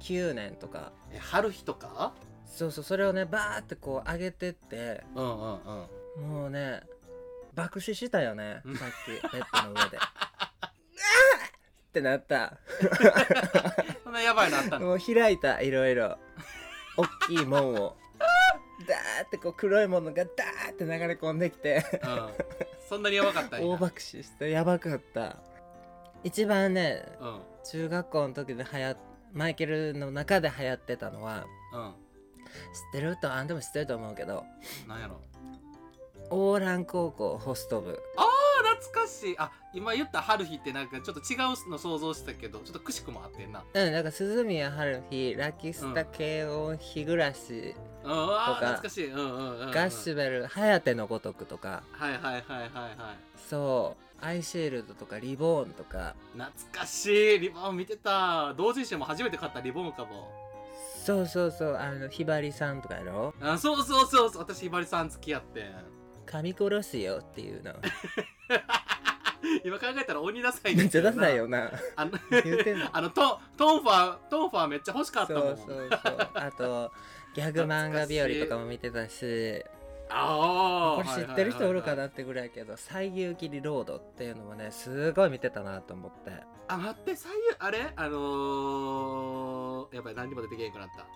[0.00, 0.92] 2009年とか。
[1.12, 2.12] え春日とか？
[2.46, 5.02] そうそうそれをねバーってこう上げてって。
[5.14, 5.58] うんうん
[6.18, 6.28] うん。
[6.28, 6.82] もうね
[7.54, 8.60] 爆死したよね。
[8.64, 8.76] うん。
[8.76, 9.98] さっきベッドの上で。
[9.98, 10.00] っ
[11.94, 12.58] てなった。
[14.02, 14.86] そんなやばいのあったの？
[14.86, 16.18] もう開いたいろいろ。
[16.96, 17.96] 大きい門を。
[18.88, 21.84] ダーってこう黒いものがダーって流れ込んできて。
[22.02, 22.28] うん。
[22.88, 25.36] そんなにやばかった大爆死してやばかった。
[26.24, 27.40] 一番ねうん。
[27.64, 28.96] 中学校の時で流行
[29.32, 31.92] マイケルの中で流行ってたのはうん。
[31.92, 33.16] 知ってる？
[33.16, 34.44] とあんでも知ってると思うけど。
[34.88, 35.20] なんやろ？
[36.30, 37.38] オーラン高校。
[37.38, 38.00] ホスト部。
[38.16, 38.24] あ
[38.76, 39.34] 懐かしい。
[39.38, 43.64] あ今言った春日ってなんかちょっと違うの想像したけどちょっとくしくもあってんな。
[43.72, 49.10] うんだから鈴宮春日ラキスタ慶応日暮らし、とか懐かしい。
[49.10, 51.82] うんうんうん、うん、ガッシュベル颯のごとくとか。
[51.92, 52.70] はいはいはいはいはい。
[53.48, 54.04] そう。
[54.24, 56.14] アイシールドとかリボーンとか。
[56.32, 57.06] 懐かし
[57.36, 57.40] い。
[57.40, 58.54] リボン見てた。
[58.54, 60.30] 同人誌も初めて買ったリボンかも。
[61.04, 61.76] そうそうそう。
[61.76, 63.34] あのひばりさんとかやろ？
[63.42, 64.42] あそうそうそうそう。
[64.42, 65.64] 私ひばりさん付き合ってん
[66.24, 67.72] 噛み殺すよっていうの。
[69.62, 71.70] 今考えたら鬼ダサいめっちゃダサいよよな。
[71.96, 72.88] あの言うてんの。
[72.96, 75.52] あのトトンファートンファーめっちゃ欲しかったそもん。
[75.52, 76.28] うそうそう。
[76.34, 76.92] あと
[77.34, 79.64] ギャグ漫画日和とかも見てたし。
[80.10, 86.30] ああこれ知ってる人おるかなってぐらいやけど「西遊記リロード」っていうのもねすごい見てたなと思って。
[86.68, 87.92] あ待って最優あれ？
[87.96, 91.06] あのー、やっぱり何にも出てけへんくなった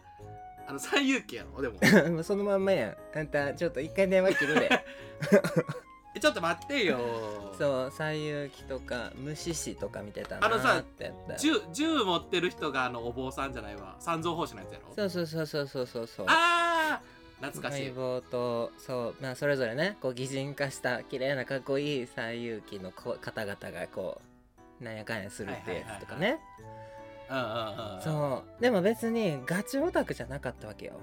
[0.69, 1.79] あの最優記やろでも。
[2.13, 2.89] もうそのまんまや。
[2.89, 4.69] んあんたちょっと一回電話切るで。
[6.15, 6.99] えちょっと待ってよ。
[7.57, 11.37] そう西遊記とか虫師とか見てたなあのさーってやった。
[11.37, 13.97] 銃銃持ってる人があのお坊さんじゃないわ。
[13.99, 14.95] 三蔵法師のやつやろ？
[14.95, 16.07] そうそうそうそうそうそう。
[16.07, 17.03] そうああ
[17.41, 17.85] 懐かしい。
[17.87, 24.21] 相棒とそうまあそれぞれねこう擬人化した綺麗なかっこいい西遊記のこ方々がこ
[24.81, 26.41] うなんやかんやするってやつとかね。
[26.59, 26.78] うんうんうんうん
[28.03, 28.63] そう。
[28.63, 30.95] でも別にガチオタクじゃなかったわけよ。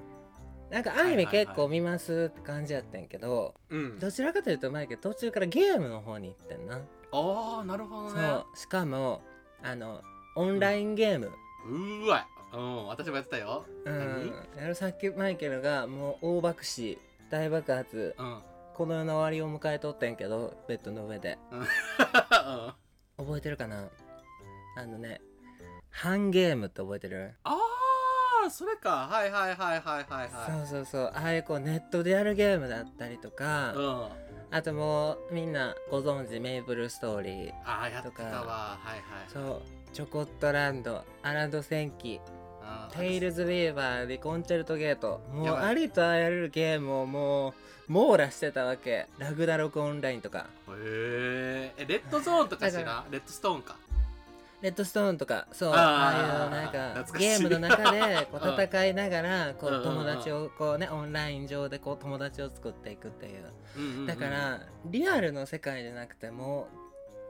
[0.71, 3.99] なんかアニメ結構見ますって感じやってんけど、うん。
[3.99, 8.21] どちらかというと前けど途中からゲームの方に行ってんな、ああなるほどね。
[8.21, 8.57] そう。
[8.57, 9.21] しかも
[9.63, 10.01] あの
[10.35, 11.31] オンラインゲーム、
[11.69, 12.27] うーわ。
[12.53, 13.65] ううん私もやってたよ。
[13.85, 14.33] うん。
[14.57, 16.97] やるさっきマイケルがもう大爆死
[17.29, 18.41] 大爆発うん。
[18.73, 21.37] この世の終わりを迎えとってんけどベッドの上で。
[21.51, 21.57] う
[23.21, 23.25] ん。
[23.25, 23.87] 覚えてるかな？
[24.77, 25.21] あのね
[25.95, 27.31] ハンゲームって覚えてる？
[27.45, 27.57] あ
[28.45, 29.07] あそれか。
[29.09, 30.29] はいはいはいはいはいはい。
[30.51, 31.11] そうそうそう。
[31.15, 34.07] ああいうこうネットでやるゲームだったりとか、うん。
[34.51, 38.77] あともうみんなご存知メイプルストーリーああやってたわ。
[38.77, 39.61] はいはいそう
[39.93, 42.19] チョコットランドアラド戦記
[42.61, 45.21] あーテイルズウィーバーでコンチェルトゲート。
[45.31, 45.63] もうやばい。
[45.63, 47.53] ありとあらゆるゲームをもう
[47.87, 49.07] 網羅してたわけ。
[49.17, 50.47] ラグナロクオンラインとか。
[50.69, 53.77] へえレッドゾーンとかしだかなレッドストーンか
[54.65, 64.07] レッドストーンとかそうあーああいうなんかゲームの中でこう 戦いながらこう友達をこうねオンライン上でこう友達を作っていくっていう。
[64.07, 66.67] だからリアルの世界じゃなくても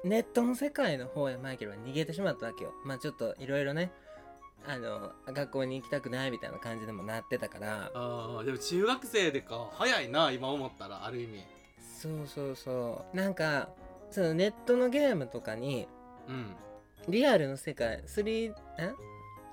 [0.05, 2.71] ネットの世界の方へマイケルは逃げてしまったわけよ。
[2.85, 3.91] まあちょっといろいろね
[4.65, 7.91] あの学校に行きたくないみたいな感じでもなってたから。
[7.93, 9.67] あーでも中学生でか。
[9.73, 11.43] 早いな今思ったらある意味。
[12.01, 13.17] そうそうそう。
[13.17, 13.67] なんか
[14.09, 15.89] そのネットのゲームとかに
[16.29, 16.55] うん
[17.07, 18.55] リアルの世界3ん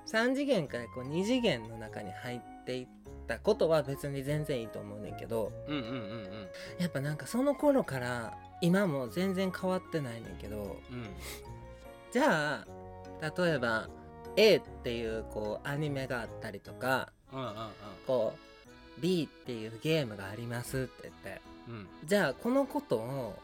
[0.05, 2.87] 3次元からこう2次元の中に入っていっ
[3.27, 5.51] たことは別に全然いいと思うねんけど。
[5.67, 6.47] うんうんうんうん。
[6.79, 10.77] やっぱなんかその頃から今も全然変わってないねんけど。
[10.91, 11.07] うん。
[12.11, 13.89] じゃあ例えば
[14.35, 17.55] A っていうこうアニメがあったりとかうんうん
[18.05, 18.33] こ
[18.97, 21.41] う B っていうゲームがありますって言って。
[21.67, 21.87] うんうん。
[22.05, 23.35] じゃあこのことを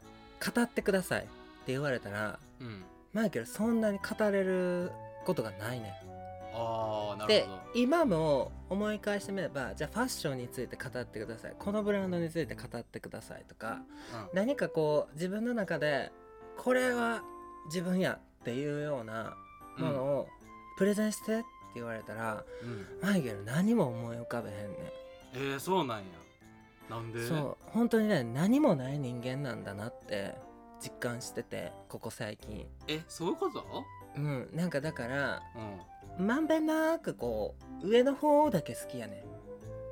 [0.55, 1.29] 語ってくださいって
[1.67, 2.83] 言われたらうん
[3.13, 4.91] マイケルそんなに語れる
[5.25, 5.93] ことがないね。
[6.53, 7.59] ああなるんでほど。
[7.75, 11.55] 今も思い返してみればじゃあファッションについて語ってください。
[11.57, 13.79] このブランドについて語ってくださいとか
[14.33, 16.11] 何かこう自分の中で
[16.57, 17.21] これは
[17.67, 19.35] 自分やっていうような
[19.77, 20.27] うんものを
[20.77, 21.45] プレゼンしてって
[21.75, 22.87] 言われたら、うん。
[23.01, 24.93] マイケル何も思い浮かべへんね
[25.33, 26.03] えー、そうなんや。
[26.89, 27.19] なんで？
[27.21, 27.57] んそう。
[27.71, 30.35] 本当にね何もない人間なんだなって
[30.81, 32.67] 実感しててここ最近。
[32.87, 33.63] えそういうこと？
[34.15, 35.41] うんなんかだから
[36.17, 36.25] うん。
[36.25, 39.23] まんべんなくこう上の方だけ好きやねん。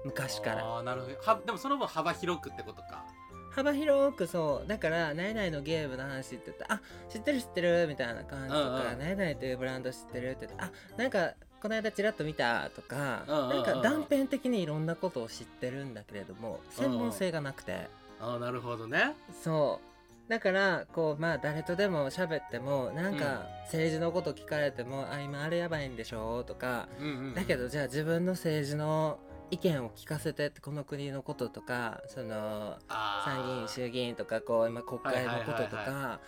[0.05, 0.65] 昔から。
[0.65, 1.13] ああなるほど。
[1.21, 3.05] はでもその分幅広くってことか。
[3.51, 4.67] 幅広くそう。
[4.67, 13.49] だから「何々のゲームの話」って言ったら「あ知ってる知ってる」みたいな感じとかうんうん「何々というブランド知ってる」って言って「あなんかこの間ちらっと見た」とかうんうんうん。
[13.49, 17.88] なんか断片的にいろんなことを知ってるんだけれども専門性がなくて。
[18.19, 19.15] ああなるほどね。
[19.43, 19.96] そう
[20.28, 26.88] だからこうまあ誰とでも喋ってもなんか政治のこと聞かれても「あ今あれやばいんでしょ」とか
[27.34, 29.19] だけどじゃあ自分の政治の
[29.49, 32.78] 意見を聞かせてってこの国のこととかその
[33.23, 36.19] 参議院衆議院とかこう今国会のこととか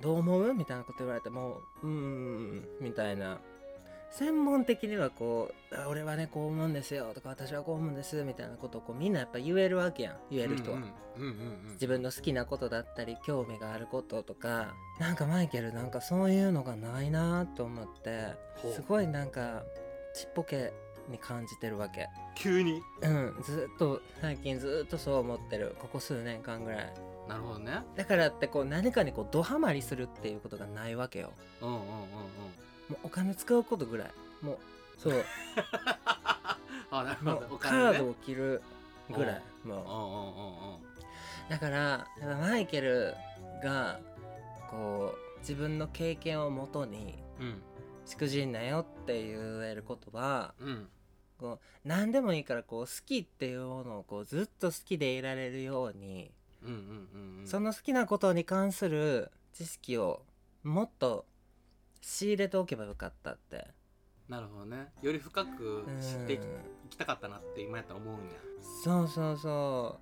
[0.00, 0.54] どう思う？
[0.54, 3.38] みたいなこと言われてもうーんみたいな
[4.18, 11.30] 専門的にはこうあ俺はねこう思うんですよとか私はこう思うんですみたいなことをこうみんなやっぱ言えるわけやん言える人は、うんうんうんう
[11.70, 18.28] ん自分の好きなことだったり興味があることとかなんかマイケルなんかそういうのがないなと思って
[18.74, 19.64] すごいなんか
[20.14, 20.72] ちっぽけ
[21.08, 22.08] に感じてるわけ。
[22.36, 22.80] 急に？
[23.02, 25.76] うんずっと最近ずっとそう思ってる。
[25.80, 26.94] ここ数年間ぐらい。
[27.28, 27.80] なるほどね。
[27.96, 31.32] だからってこう何かにこうドハマりするっていうことがないわけよ。
[31.60, 31.88] うんうんうんうん
[32.88, 34.10] もうお金使うことぐらい。
[34.42, 34.58] もう
[34.98, 35.24] そう。
[36.90, 37.40] あなるほど。
[37.40, 37.46] ね。
[37.58, 38.62] カードを切る
[39.10, 39.42] ぐらい。
[39.64, 40.80] も
[41.48, 41.50] う。
[41.50, 42.06] だから
[42.40, 43.14] マイケル
[43.62, 44.00] が
[44.70, 47.62] こう自分の経験をもとにうん。
[48.06, 50.88] しくじんなよって言えることはうん。
[51.38, 56.30] こう何でもいいからこう好きっていうものをこうずっと好きでいられるように、
[56.62, 57.46] うんうんうんうん。
[57.46, 60.22] その好きなことに関する知識を
[60.62, 61.26] もっと
[62.06, 63.66] 仕入れておけばよかったって。
[64.28, 64.88] なるほどね。
[65.00, 66.38] より深く知ってい
[66.90, 68.22] きたかったなって今やったら思うんや。
[68.84, 69.98] そうそうそ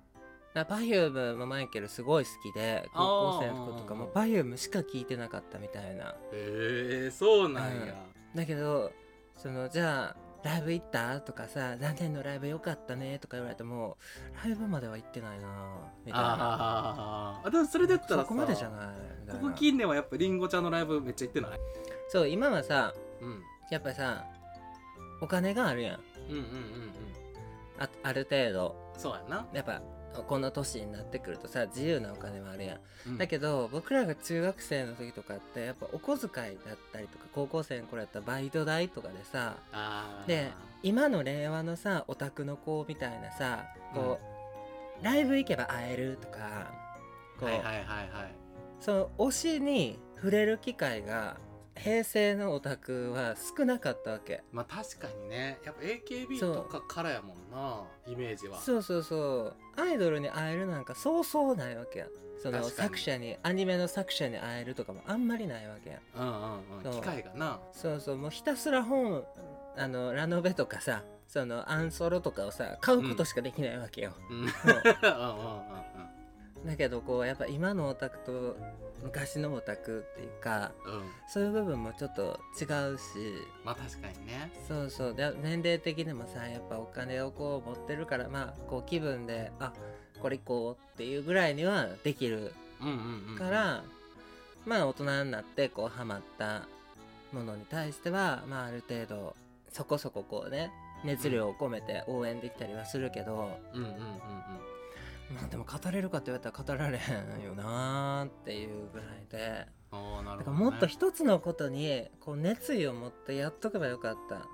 [0.53, 0.55] う。
[0.55, 6.15] だ Perfume もマイケルすごい好きで高校生の子とかもあ Perfume しか聞いてなかったみたいな。
[6.33, 7.95] へえそうなんや。
[8.35, 8.91] だけど
[9.35, 11.21] そのじゃあライブ行った？
[11.21, 13.97] とかさ何年のライブ良かったねとか言われても
[14.43, 17.41] ライブまでは行ってないなみたいな。
[17.45, 21.59] あでもそれで言ったらさそこまでじゃないここ近年はやっぱりんごちゃんのライブめっちゃ行ってない
[22.13, 23.41] そう今はさうん。
[23.71, 24.23] やっぱさ
[25.19, 25.99] お金があるやん。
[26.29, 26.93] うんうんうんうん。
[27.79, 28.75] あある程度。
[28.99, 29.47] そうやな。
[29.51, 29.81] やっぱ
[30.27, 32.79] この年になってくるとさ自由なお金もあるやん。
[33.07, 33.17] うん。
[33.17, 40.27] だけど僕らが中学生の時とかってやっぱお小遣いだったりとか高校生の頃やったらバイト代とかでさあー。
[40.27, 40.51] で
[40.83, 44.19] 今の令和のさオタクの子みたいなさこ
[45.01, 46.71] う、ライブ行けば会えるとか
[47.39, 48.35] こう、はいはいはいはい。
[48.79, 51.37] その推しに触れる機会が
[51.75, 54.43] 平成のオタクは少なかったわけ。
[54.51, 55.59] まあ確かにね。
[55.65, 56.55] やっぱ AKB そう。
[56.55, 58.59] とかからやもんなイメージは。
[58.59, 59.81] そうそうそう。
[59.81, 62.07] アイドルに会えるなんかそうそうないわけや。
[62.41, 62.89] その確かに。
[62.89, 65.89] 作者にアニメの作者に会えるとかもあんまりないわけ。
[65.89, 66.33] やうんうん
[66.77, 66.93] うん。
[66.93, 67.01] そう。
[67.01, 67.59] 機会がな。
[67.71, 68.17] そうそう。
[68.17, 69.23] もうひたすら本
[69.75, 74.37] あのラノベとかさそのアンソロとかをさ買うことしかできないわけよ、うん。
[74.37, 74.43] うん。
[74.43, 74.47] うん。
[74.47, 75.92] うん
[76.65, 78.55] だけどこうやっぱ今のオタクと
[79.03, 80.93] 昔のオタクっていうかうん。
[80.93, 83.03] うんそういう部分もちょっと違うし。
[83.65, 84.51] まあ確かにね。
[84.67, 85.13] そうそう。
[85.15, 89.73] で年齢的にもさやっぱお金をこう持ってるからまあこう気分であ
[90.21, 93.37] これ行こうっていうぐらいにはできるうんうんうん。
[93.37, 93.83] から、
[94.65, 96.67] まあ大人になってこうハマった
[97.31, 99.35] ものに対してはまあある程度
[99.71, 100.71] そこそここうね
[101.03, 104.03] 熱量を込めて応援できたりはするけど、うんうんうんうん
[105.33, 109.67] まあでも語れるかって言われたら語られへんよなーっていうぐらいで。
[109.91, 114.47] だからもっと一つのことにこう熱意を持ってやっとけばよかった。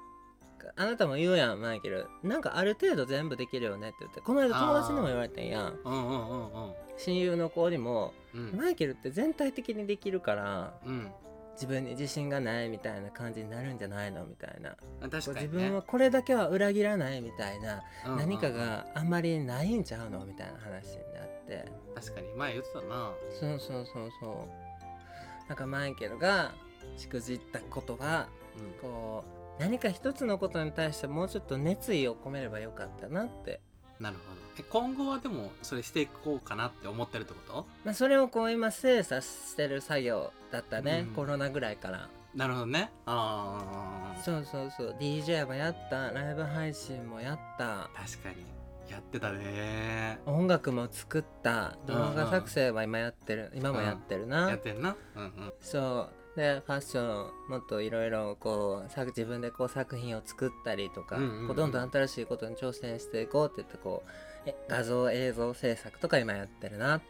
[0.76, 2.08] あなたも言うやんマイケル。
[2.24, 4.20] なんかある程度全部できるよねって言って。
[4.20, 5.80] この間友達にも言われてんやん。
[5.84, 6.74] うんうんうんうん。
[6.98, 8.58] 親友の子にもうん。
[8.58, 11.12] マイケルって全体的にできるからうん
[11.60, 14.78] 自分に自信がないみたいな感じになるんじゃないのみたいな、
[15.10, 18.30] 確かに、ね、自分はこれだけは裏切らないみたいな、うんうんうん。
[18.30, 21.70] 何かがあんまりないんちゃうのみたいな話になって。
[21.94, 22.28] 確かに。
[22.34, 23.14] 前言ってたな。
[23.38, 25.50] そうそうそうそう。
[25.50, 26.54] なんかマイケルが
[26.96, 28.72] しくじったことはうん。
[28.82, 33.60] こう何か一つのことに対してもうちょっと熱意を込めればよかったなって、
[34.00, 34.39] なるほど。
[34.39, 37.66] え今後はでもそれしていこうかなって思ってるってこと？
[37.84, 41.14] まあ、それをこう今精査してる作業だったね、うん。
[41.16, 42.10] コロナぐらいから。
[42.36, 42.92] なるほどね。
[43.06, 44.96] ああそうそうそう。
[45.00, 47.90] DJ もやったライブ配信もやった。
[47.96, 48.46] 確かに。
[48.90, 50.20] やってたね。
[50.26, 51.78] 音楽も作った。
[51.86, 54.96] 動画作成は今やってる、今もやってるな、やってんな？
[55.16, 55.54] うんうん。
[55.62, 56.16] そう。
[56.36, 61.48] でファッションもっといろいろこうさ自分でこう作品を作ったりとか、うんうんうん。
[61.48, 64.29] こうどんどん新しいことに挑戦していこうって言ってこうえ
[64.68, 67.02] 画像映像制作とか今やってるな。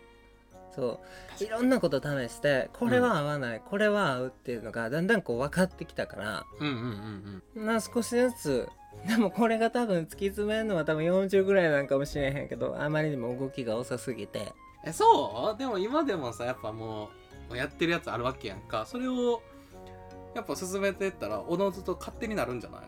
[0.76, 1.00] そ
[1.40, 1.44] う。
[1.44, 7.66] いろんなこと試してこれは合わない、これは合うっていうのがだんだんこう分かってきたからうんうんうんうん。
[7.66, 8.70] まあ少しずつ
[9.08, 14.54] でもこれが多分突き詰めるのは多分40ぐらいなんかもしれへんけどあまりにも動きが遅すぎて。
[14.86, 15.58] えそう？
[15.58, 17.10] でも今でもさやっぱも
[17.50, 18.86] うやってるやつあるわけやんか。
[18.86, 19.42] それを
[20.36, 22.88] やっぱ進めてったらおのずと勝手になるんじゃないの？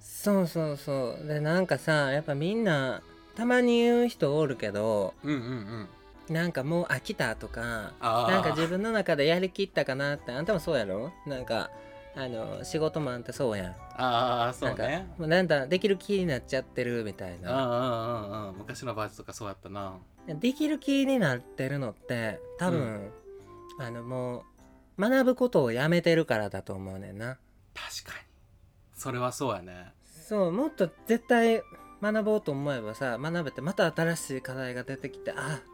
[0.00, 1.26] そうそうそう。
[1.26, 3.02] でなんかさやっぱみんな
[3.34, 6.34] たまに言う人おるけどうんうんうん。
[6.34, 11.12] なんかもう飽きたとかなんか自分の中でやりきったかなってあんたもそうやろ？
[11.26, 11.70] なんか
[12.14, 13.72] あの仕事マンってそうやん。
[13.96, 18.58] ああそうなんかねもうなんだできる気になっちゃってるみたいうんうんなうんうん。
[18.58, 19.94] 昔のバージとかそうやったな。
[20.28, 23.10] できる気になってるのって多分、
[23.80, 24.44] あのも
[24.96, 27.38] う学ぶことをやめてるからだと思うねんな。
[27.74, 28.24] 確かに。
[28.94, 29.92] それはそうやね。
[30.28, 31.62] そうもっと絶対
[32.02, 35.72] 学ぼうと思えばさ学べてまた新しい課題が出てきてあって。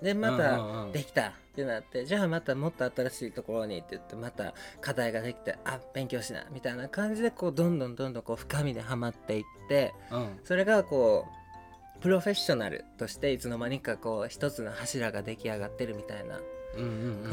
[0.00, 10.38] でまた、できたってなってじゃあまたもっと新しいところにって言ってまた課題ができてあ勉強しなみたいな感じでこうどんどんどんどんこう深みではまっていってうん。
[10.42, 16.40] それがこうプロフェッショナルとしていつの間にかこう一つの柱が出来上がってるみたいな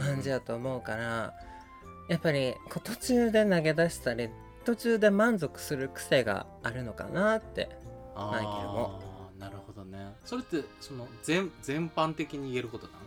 [0.03, 1.33] 感じやと思うから
[2.09, 4.29] やっぱりこう途中で投げ出したり
[4.65, 7.69] 途中で満足する癖があるのかなって
[8.15, 9.01] マイケルも
[9.37, 10.15] なるほどね。
[10.25, 12.99] それってその全全般的に言えることなの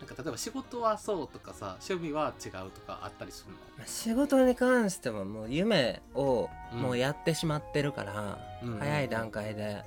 [0.00, 3.58] なんか例えば仕事はそうとかさ趣味は違うとかあったりするの？
[3.78, 6.80] まあ仕事に関してももう夢をうん。
[6.80, 9.84] もうやってしまってるから、うんうん早い段階で。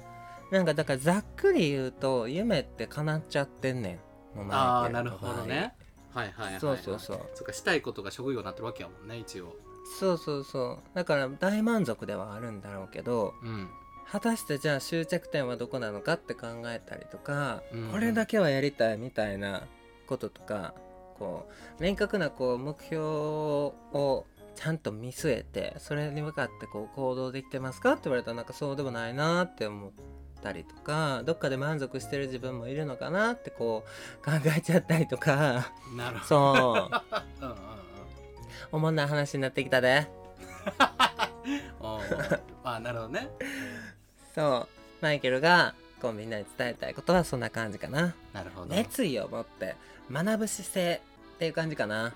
[0.52, 4.00] なんかだからざっくり言うと夢って叶っちゃってんね
[4.36, 4.52] ん。
[4.52, 5.74] ああなるほどね。
[6.14, 7.20] はいはいはい、はい、そうそうそう。
[7.36, 9.56] そっかしたいことが職業になってるわけやもんね一応。
[9.98, 10.80] そうそうそう。
[10.94, 13.70] だから大満足ではあるんだろうけどうん
[14.10, 17.90] 果たしてじゃあ終着点はどこなのかって考えたりとか、うん。
[17.92, 19.64] これだけはやりたいみたいな
[20.08, 20.74] こととか
[21.18, 21.50] こ
[21.80, 24.26] う明確なこう目標を
[24.56, 29.92] ちゃんと見据えてそれに向かってこう行動できてますかって言われたらなんかそうでもないなって思っ
[30.44, 33.86] たりとかどっかで満足してる自分もいるのかなってこ
[34.22, 35.72] う考えちゃったりとか。
[35.96, 36.26] なるほど。
[36.26, 37.46] そう。
[37.46, 37.58] うんうんうん。
[38.74, 40.08] おもんない話になってきたで
[42.64, 43.30] あなるほどね。
[44.34, 44.68] そう。
[45.02, 48.16] マイケルがこうみんなに伝えたいことはそんな感じかな。
[48.34, 48.68] なるほど。
[48.68, 49.76] 熱意を持って
[50.12, 51.02] 学ぶ姿勢
[51.36, 52.14] っていう感じかな。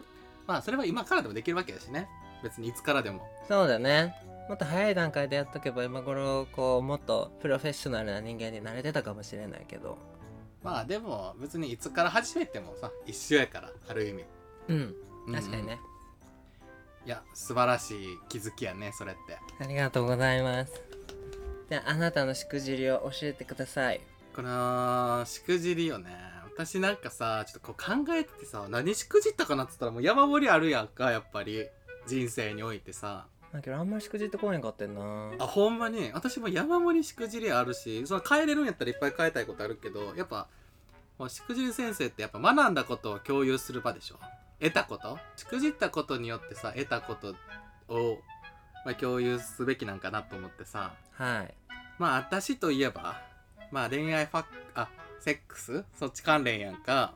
[0.47, 2.07] まあそれは今からでもできるわけだしね。
[2.43, 3.28] 別にいつからでも。
[3.47, 4.16] そうだね。
[4.47, 9.97] もっと早い段階でやっとけば今頃こうもっとプロフェッショナルな人間になれてたかもしれないけど。
[10.61, 14.26] まあでも別にいつから始めてもさ一緒やからある意味。
[14.68, 14.95] うん。
[15.34, 15.80] 確かにね、
[17.06, 19.38] いや素晴らしい気づきやねそれって。
[19.64, 20.82] ありがとうございます。
[21.70, 24.01] じゃああなたのしくじりを教えてください。
[24.36, 26.10] このしくじりよね
[26.53, 31.68] 私なんかさちょっとこう考えててさ何しくじったかなっつったらもう山盛りあるやんかやっぱり。
[32.08, 33.26] 人生においてさ。
[33.51, 35.32] だけどあんまりしくじってこへんかってんな。
[35.39, 36.12] あほんまに。
[36.14, 40.47] 私も山盛りしくじりあるしその変えれるんやったらいっぱい変えたいことあるけどやっぱ
[41.18, 44.20] もうしくじり先生ってやっぱ学んだことを共有する場でしょ
[44.60, 45.20] 得たこと？
[45.36, 47.36] しくじったことによってさ得たこと
[47.93, 48.20] を、
[48.86, 50.93] まあ、共有すべきなんかなと思ってさ。
[51.12, 51.53] はい。
[51.97, 53.22] まあ私といえば
[53.72, 54.45] まあ恋愛ファッ
[54.76, 54.89] あ
[55.20, 55.84] セックス？
[55.97, 56.93] そっち関連やんか。
[56.93, 57.14] は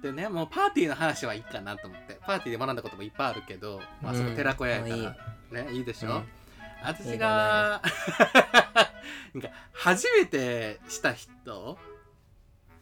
[0.00, 0.02] い。
[0.02, 2.18] でねもうパーティーの話はいいかなと思って。
[2.26, 5.64] パーティーで学んだこともいっぱいあるけど、まあそこうん寺子屋やから、もういい。
[5.66, 6.28] ねいいでしょ、うん。
[6.82, 7.80] 私が
[9.34, 11.78] なんか初めてした人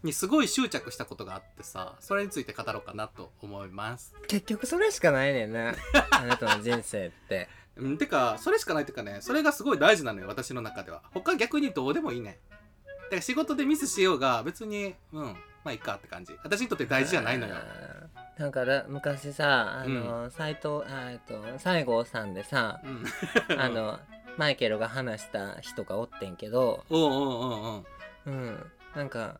[0.03, 4.15] にすごい執着したことがあってさそれについて語ろうかなと思います。
[4.29, 5.75] 結局それしかないねんな。
[6.11, 7.49] あなたの人生って。
[7.77, 11.03] うんてかそれしかないっていうかねそれがすごい大事なのよ私の中では。
[11.13, 12.39] 他逆にどうでもいいね
[12.87, 15.25] だから仕事でミスしようが別にうん
[15.65, 16.35] まあいいかって感じ。
[16.43, 17.57] 私にとって大事じゃないのよ。
[18.39, 23.05] なんかだ昔さあの、斎藤あえっと西郷さんでさうん。
[23.61, 24.01] あの
[24.39, 26.85] マイケルが話した人がおってんけど。
[26.89, 27.85] おうおうおうおう。
[28.27, 28.71] うん。
[28.95, 29.39] なんか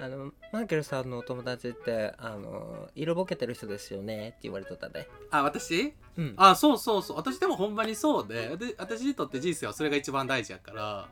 [0.00, 5.08] あのマイケルさんのお友達ってあの色ぼけてる人ですよねって言われとったで。
[5.30, 5.94] あ私？
[6.16, 6.34] うん。
[6.36, 7.16] あそうそうそう。
[7.16, 8.56] 私でもほんまにそうで。
[8.56, 11.08] で私にとって人生はそれが一番大事やから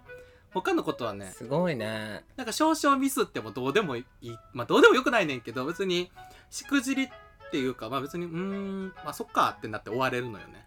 [0.52, 1.26] 他のことはね。
[1.36, 2.24] すごいね。
[2.36, 4.32] なんか少々ミスってもどうでもいい。
[4.52, 6.10] まあどうでもよくないねんけど別に
[6.50, 7.08] しくじりっ
[7.50, 10.65] ていうかまあ別にうーんまあそっかってなって終われるのよね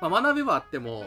[0.00, 1.04] まあ学びはあっても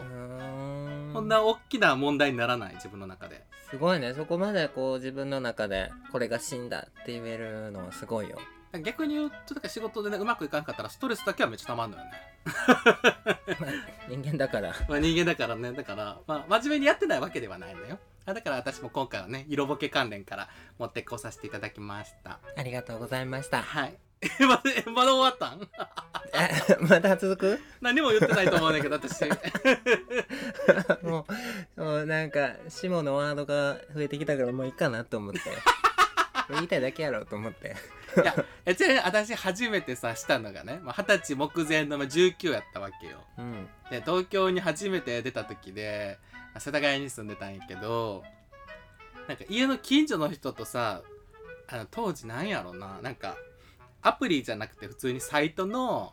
[1.12, 3.44] こんな大きな問題にならない自分の中で。
[3.70, 4.14] すごいね。
[4.14, 8.38] そこまでこう自分の中でこれが死んだって言えるのはすごいよ。
[8.82, 12.10] 逆に言うとだから仕事でねうまくいかんかったらストレスだけはめっちゃたまんのよね。
[14.10, 14.74] 人間だから。
[14.88, 15.72] まあ人間だからね。
[15.72, 17.98] だからまあ真面目にやってないわけではないのよ。
[18.26, 22.40] あだから私も今回はね色ボケ関連から持ってこさせていただきました。
[22.56, 23.62] ありがとうございました。
[23.62, 23.96] はい
[24.40, 25.68] えまだ えまだ終わったん？
[26.32, 27.60] え まだ続く？
[27.80, 29.24] 何も言ってないと思うんだけど私。
[31.02, 31.26] も
[31.76, 35.40] うもうなんか下のワードが増えてきたからもういいかなと思って。
[36.50, 37.74] 言いたいだけやろうと思って。
[38.16, 38.34] いや
[38.66, 43.24] えちなみに私初めてさしたのがねまあ二十、歳目前のまあ19やったわけよ。
[43.38, 43.68] うん。
[43.90, 46.18] で東京に初めて出た時で
[46.58, 48.22] 世田谷に住んでたんやけど
[49.26, 51.02] なんか家の近所の人とさ
[51.66, 53.36] あの当時なんやろななんか
[54.04, 56.12] アプリじゃなくて普通にサイトの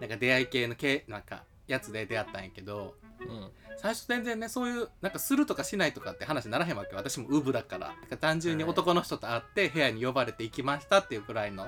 [0.00, 3.50] なんか出会い系の系なんかやつで出会ったんやけどうん。
[3.76, 7.94] 最初全然ねそういうなんかするとかしないとかって話にならへんわけ私もウブだから。
[8.08, 11.66] か単純に男の人と会って部屋に呼ばれて行きましたっていうくらいの。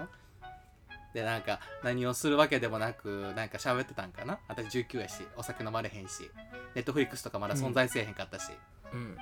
[1.15, 4.39] でなんか何をするわけでもなくなんか喋ってたんかな。
[4.49, 6.31] 私19やしお酒飲まれへんし。
[6.75, 8.53] ネットフリックスとかまだ存在せえへんかったし、
[8.93, 9.17] うん。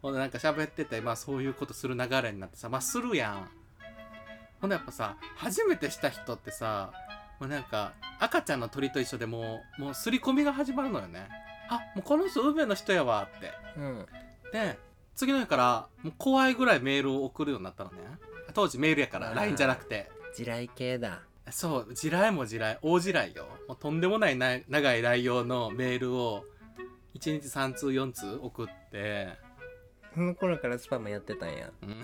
[0.00, 3.48] ほんでなんか喋っててまあそういうことする流れになってさまあするやん
[4.62, 6.92] ほんでやっぱさ初めてした人ってさ
[7.40, 11.28] もうなんか赤ちゃんの鳥と一緒でもうもう刷り込みが始まるのよね。
[11.68, 13.50] あもうこの人運命の人やわって。
[13.76, 14.06] うん。
[14.52, 14.78] で
[15.16, 17.98] 次の日からもう怖いぐらいメールを送るようになったのね。
[18.54, 20.08] 当時メールやから LINE じゃなくて。
[20.32, 21.22] 地雷系だ。
[21.50, 23.48] そう地雷も地雷大地雷よ。
[23.66, 26.44] もうとんでもないな長い内容のメールを
[27.16, 29.30] 1日3通4通送って。
[30.14, 31.70] その頃からスパムやってたんや。
[31.82, 32.02] うん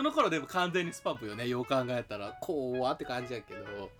[0.00, 1.46] その頃でも完全にスパムよね。
[1.46, 2.34] よう考えたら。
[2.40, 3.90] 怖って感じやけど。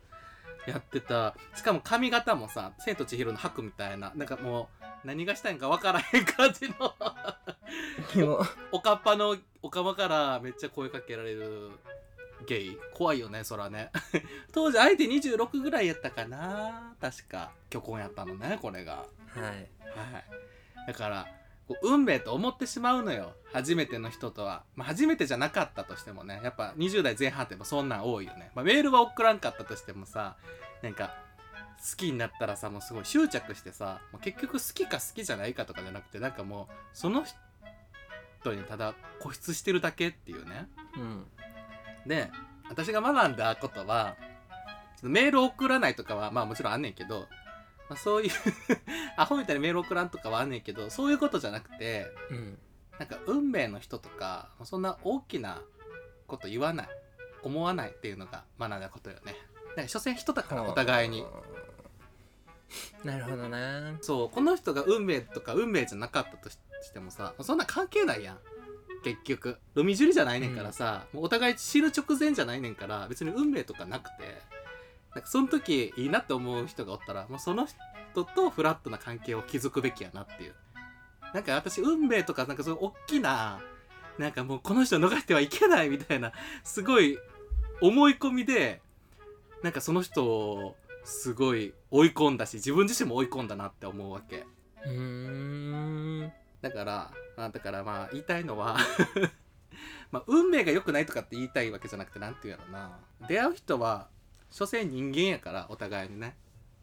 [0.66, 1.34] やってた。
[1.54, 4.10] しかも髪型もさ「千と千尋の白」みたいな。
[4.14, 6.94] なんかもう何がしたいんかわからへん感じの。
[8.72, 11.72] おかっぱのおかまからめっちゃ声かけられる。
[12.46, 12.78] ゲイ。
[12.94, 13.90] 怖いよねそらね。
[14.54, 16.94] 当時相手26ぐらいやったかな。
[16.98, 17.52] 確か。
[17.70, 18.94] 虚婚やったのねこれが。
[18.94, 19.04] は
[19.36, 19.42] い。
[19.42, 19.68] はい。
[20.86, 21.26] だから
[21.70, 23.32] こう運命と思ってしまうのよ。
[23.52, 26.40] 初めての人とは、まあ、初めてじゃなかったとしてもね。
[26.42, 30.36] やっぱ20代前半ってそんなん多いよね、まあ、メールは送らんかったとしてもさ
[30.82, 31.14] なんか
[31.78, 37.24] 好きになったらさもうすごい執着してさ結局好きか好きじゃないかとかじゃなくてなんかもうその
[38.40, 40.66] 人にただ固執してるだけっていうね。
[40.96, 41.24] うん。
[42.04, 42.32] で
[42.68, 44.16] 私が学んだことは
[45.02, 47.28] メール送らないとかはまあもちろんあんねんけど、
[47.90, 48.30] まあ、そういう
[49.18, 52.58] アホみたいにメール送らんとかはあんねんけどそういうことじゃなくてうん
[52.98, 55.60] なんか運命の人とかそんな大きな
[56.26, 56.88] こと言わない
[57.42, 59.34] 思わないっていうのが学んだことよね。
[59.70, 61.26] だから所詮人だからお互いに。
[63.02, 63.96] なるほどな。
[64.02, 68.38] そうこの人が運命とか運命じゃなかったとししてもさそんな関係ないやん。
[69.02, 69.58] 結局。
[69.74, 74.42] ルミジュリじゃないねんからさ、もうお互い知る直前じゃないねんから別に運命とかなくて
[75.14, 77.66] なんかその時いいなって思う人がおったらもうその
[78.12, 80.54] 人とフラットな関係を築くべきやなっていう。
[81.34, 83.60] なんか私運命とかなんかそういう大きな
[84.18, 86.32] なんかもうこの人逃してはいけないみたいな
[86.64, 87.18] すごい
[87.80, 88.82] 思い込みで
[89.62, 94.44] なんかその人をすごい追い込んだし自分自身も追い込んだなって思うわけ。
[94.84, 96.32] うーん。
[96.60, 98.76] だからあだからまあ言いたいのは
[100.10, 102.98] まあ運命が良くないとかって言いたいわけじゃなくてなんて言うやろな。
[103.28, 104.08] 出会う人は
[104.50, 106.36] 所詮人間やからお互いにね。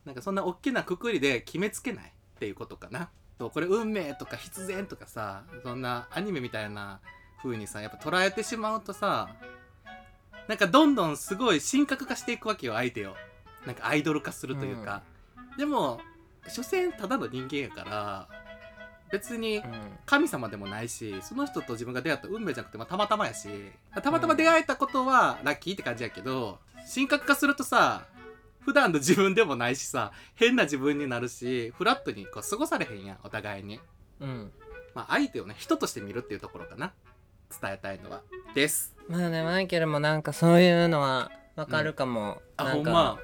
[0.06, 3.10] なんかそんな大きなくくりで決めつけないっていうことかな。
[3.38, 7.00] そうこれ運命とか必然とかさそんなアニメみたいな
[7.44, 9.30] 風にさやっぱ捉えてしまうとさ
[10.48, 13.16] なんかどんどんすごい神格化していくわけよ相手を。
[13.66, 15.04] なんかアイドル化するというか、
[15.58, 16.00] でも
[16.48, 18.28] 所詮ただの人間やから
[19.12, 19.64] 別にうん。
[20.06, 23.50] 神様でもないしその人と自分が出会った運命じゃなくて、まあ、たまたまやし。
[24.02, 26.60] たまたま出会えたことはラッキーって感じやけど
[26.94, 28.06] 神格化するとさ
[28.62, 33.80] 普段の自分でもないしさ変な自分になるしフラットにこう過ごされへんやんお互いに、
[34.20, 34.52] うん。
[34.94, 36.92] まあ、相手をね人として見るっていうところかな。
[37.62, 38.24] 伝えたいのは。
[38.56, 38.96] です。
[39.08, 43.20] まあねマイケルもなんかそういうのはわかるかも、あなんかほんま。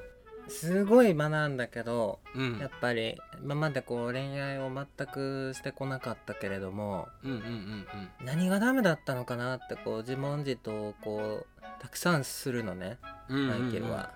[0.48, 2.60] すごい学んだけどうん。
[2.60, 7.86] やっぱり今までこう恋愛を全くしてこなかったけれどもうんうんうんうん。
[8.26, 11.53] 何がダメだったのかなってこう自問自答をこう
[11.84, 14.14] たくさんするのねマイケルは、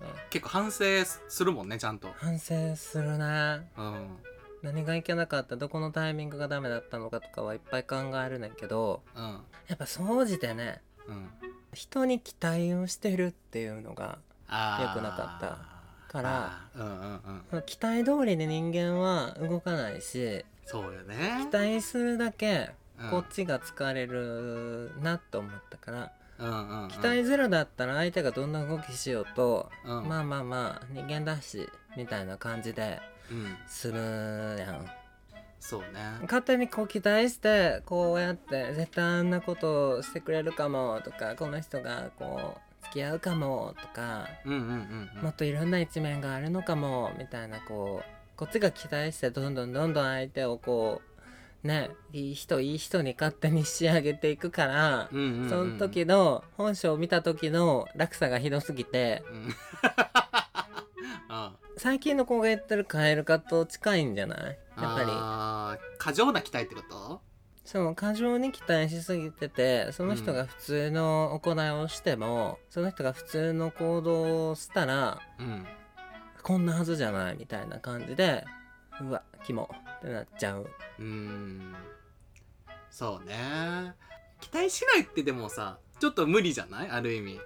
[0.00, 0.06] うん。
[0.30, 0.84] 結構反省
[1.28, 2.08] するもんねちゃんと。
[2.16, 3.70] 反省するね。
[3.76, 4.16] うん。
[4.62, 5.56] 何がいけなかった？
[5.56, 9.40] どこのタイミングがダメだったのかとかはいっぱい考えるねんけどうん。
[9.68, 11.30] やっぱ総じてねうん。
[11.72, 17.62] 人に期待をしてるっていうのが良くなかったからうんうんうん。
[17.62, 21.48] 期待通りで人間は動かないしそうよね。
[21.50, 23.10] 期待するだけうん。
[23.10, 26.88] こっちが疲れるなと思ったからうんうんうん。
[26.88, 30.08] 期待ゼロだったら相手がどんな動きしようとうん。
[30.08, 33.56] まあまあまあ人間だしみたいな感じでうん。
[33.66, 33.98] する
[34.58, 34.86] やん。
[35.60, 35.86] そうね。
[36.22, 45.22] 勝手にこう期待してこうやって絶対あんなことをしてくれるかもとかこの人がこう付き合うかもとかうんうんうんうん。
[45.24, 51.07] もっといろんな一面があるのかもみたいなこうこっちが期待してどんどんどんどん相手をこう
[51.62, 55.48] ねいい人いい人に勝手に仕上げていくから、うんうんうん。
[55.50, 59.22] その時の本性を見た時の落差がひどすぎて。
[59.30, 59.54] うん。
[61.30, 64.58] あ最近の子が言ってるカエル化と近いんじゃない？
[64.80, 65.96] やっぱり。
[65.98, 67.20] 過剰な期待ってこと？
[67.64, 75.66] その過剰に期待しすぎててその人が普通の行いをしても、その人が普通の行動をしたらうん。
[76.42, 78.44] こんなはずじゃないみたいな感じで
[79.02, 80.70] うわキモってなっちゃう。
[80.98, 81.74] うーん。
[82.90, 83.94] そうね。
[84.40, 86.90] 期待しないってでもさちょっと無理じゃない？
[86.90, 87.40] ある意味。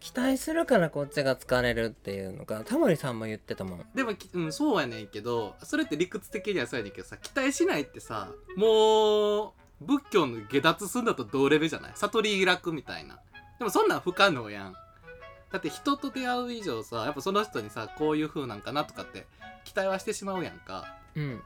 [0.00, 3.86] 期待するからこっちが疲れるっていうのがタモリさんも言ってたもん。
[3.94, 11.92] でも、きうん、そうやねんけどそれって理屈的にはそうやねんけどさ期待しないってさもう仏教の下脱すんだと同レベルじゃない？
[11.94, 13.18] 悟り開くみたいな。
[13.58, 14.74] でもそんなん不可能やん。
[15.50, 19.26] だって人と出会う以上さやっぱその人にさこういう風なんかなとかって
[19.64, 20.94] 期待はしてしまうやんか。
[21.16, 21.40] うん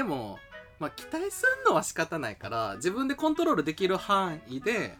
[0.00, 0.38] でも、
[0.78, 4.96] まあ、期待すんのは仕方ないから自分でコントロールできる範囲で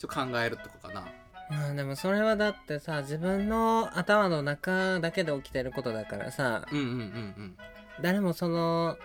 [0.00, 1.04] ちょ考えるとこかな。
[1.48, 7.56] まあでもそれはだってさ自分の頭の中だけで起きてることだからさうんうんうんうん。
[8.00, 8.96] 誰もその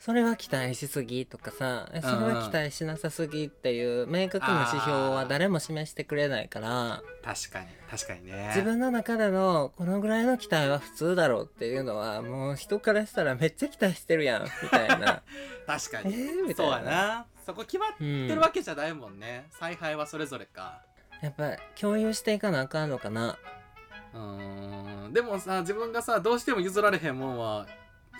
[0.00, 7.02] それは期待しすぎとかさえそれは期待しなさすぎっていう明確な指標は誰も示してくれないから。
[7.24, 8.46] 確かに確かにね。
[8.54, 15.22] 自分の中でのこのぐらいの期待は普通だろうっていうのはもう人からしたらめっちゃ期待してるやんみたいな。
[15.66, 17.26] 確かえにー、みたそういなやな。
[17.44, 20.82] そこ決まっうんてるわけじゃないもんね、采配はそれぞれか。
[21.20, 23.38] やっぱ共有していかなあかんのかな。
[24.14, 25.12] うーん。
[25.12, 27.66] でもさ自分がさどうしても譲られへんもんは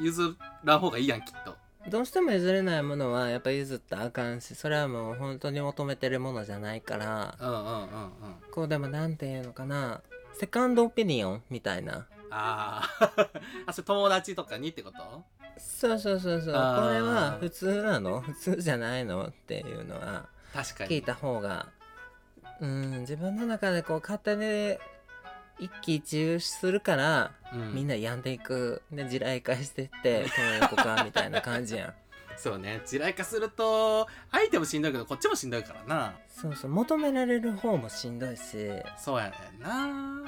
[0.00, 1.54] 譲らん方がいいやんきっと
[1.88, 7.36] どうしても譲れないものはやっぱ譲ったらあかんしそれはもう本当に求めてるものじゃないから。
[7.40, 7.88] うんうんうんうん。
[8.50, 10.00] こうでもなんていうのかな。
[10.34, 12.06] セカンドオピニオンみたいな。
[12.30, 13.28] あー。
[13.66, 15.24] あそれ友達とかにってこと？
[15.58, 16.52] そうそうそうそう。
[16.52, 18.20] これあーは普通なの？
[18.20, 19.26] 普通じゃないの？
[19.28, 20.90] っていうのは確かに。
[20.90, 21.68] 聞いた方が。
[22.60, 24.78] うん自分の中でこう勝手に
[25.58, 27.74] 一喜一憂するから、うん。
[27.74, 28.82] みんな病んでいく。
[28.90, 31.94] で地雷化してってどういう子かみたいな感じやん。
[32.36, 32.82] そうね。
[32.84, 36.18] 地雷化すると相手もしんどいけどこっちもしんどいからな。
[36.28, 36.70] そうそう。
[36.70, 38.68] 求められる方もしんどいし。
[38.98, 40.22] そうやねんな。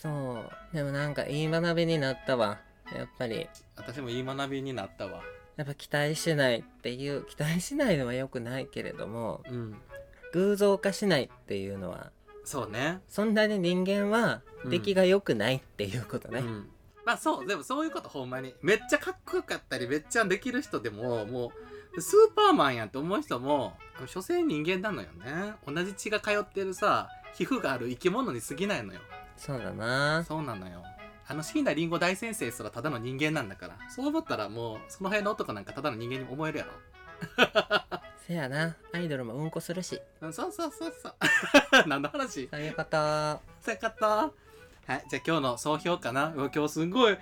[0.00, 0.76] そう。
[0.76, 2.58] でもなんかいい学びになったわ。
[2.92, 3.48] やっぱり。
[3.76, 5.22] 私もいい学びになったわ。
[5.56, 9.80] やっぱ期待しないっていう期待しないのは良くないけれどもうん。
[10.32, 12.10] 偶像化しないっていうのは
[12.44, 13.00] そうね。
[13.08, 16.68] そんなに人間は出来が良くないっていうことね、うん。
[17.04, 18.54] まあそうでもそういうことほんまに。
[18.62, 21.52] めっちゃかっこよかったりめっちゃできる人でもも
[21.96, 23.74] うスーパーマンやんって思う人も
[24.06, 25.54] 所詮人間なのよね。
[25.66, 29.00] 同じ血が通ってるさ皮膚がある生き物に過ぎないのよ。
[29.36, 30.24] そうだな。
[30.26, 30.82] そうなのよ。
[31.26, 33.78] あの椎名林檎大先生すらただの人間なんだから。
[33.88, 36.72] そう思ったらもうその辺の男なんかただの人間に思えるやろ
[38.26, 38.76] せやな。
[38.92, 40.00] アイドルもうんこするし。
[40.20, 41.14] うんそうそうそうそう。
[41.88, 42.48] 何の話？
[42.50, 42.96] そういうこと
[43.60, 44.30] そういうことは
[44.96, 46.32] いじゃあ今日の総評かな？
[46.34, 47.18] うわ今日すんごい。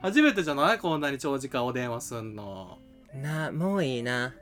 [0.00, 0.78] 初めてじゃない？
[0.78, 2.78] こんなに長時間お電話すんの。
[3.14, 4.34] なもういいな、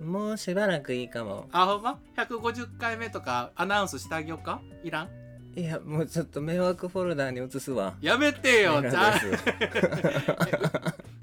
[0.00, 1.48] うん、 もうしばらくいいかも。
[1.52, 4.60] あほんま？150回目とかアナウンスしてあげようか？
[4.84, 5.08] いらん？
[5.54, 7.94] いやもうちょっと迷惑フォルダーに移すわ。
[8.00, 9.20] やめてよじゃあ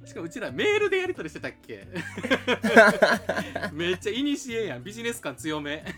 [0.09, 1.85] しかもうちらメールでやり取りしてたっけ？
[3.71, 4.83] めっちゃイニシエやん。
[4.83, 5.83] ビジネス感強め。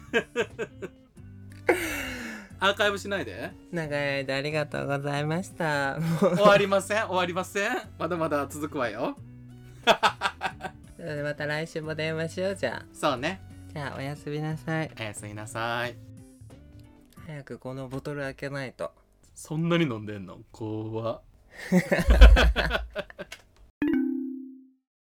[2.59, 3.51] アーカイブしないで？
[3.71, 5.97] 長い間ありがとうございました。
[6.19, 7.05] 終わりません？
[7.07, 7.71] 終わりません？
[7.97, 9.17] まだまだ続くわよ。
[10.97, 12.85] それでまた来週も電話しようじゃあ。
[12.93, 13.41] そうね。
[13.73, 14.91] じゃあおやすみなさい。
[14.99, 15.95] おやすみなさい。
[17.25, 18.91] 早くこのボトル開けないと。
[19.33, 20.39] そんなに飲んでんの？
[20.51, 21.21] 怖っ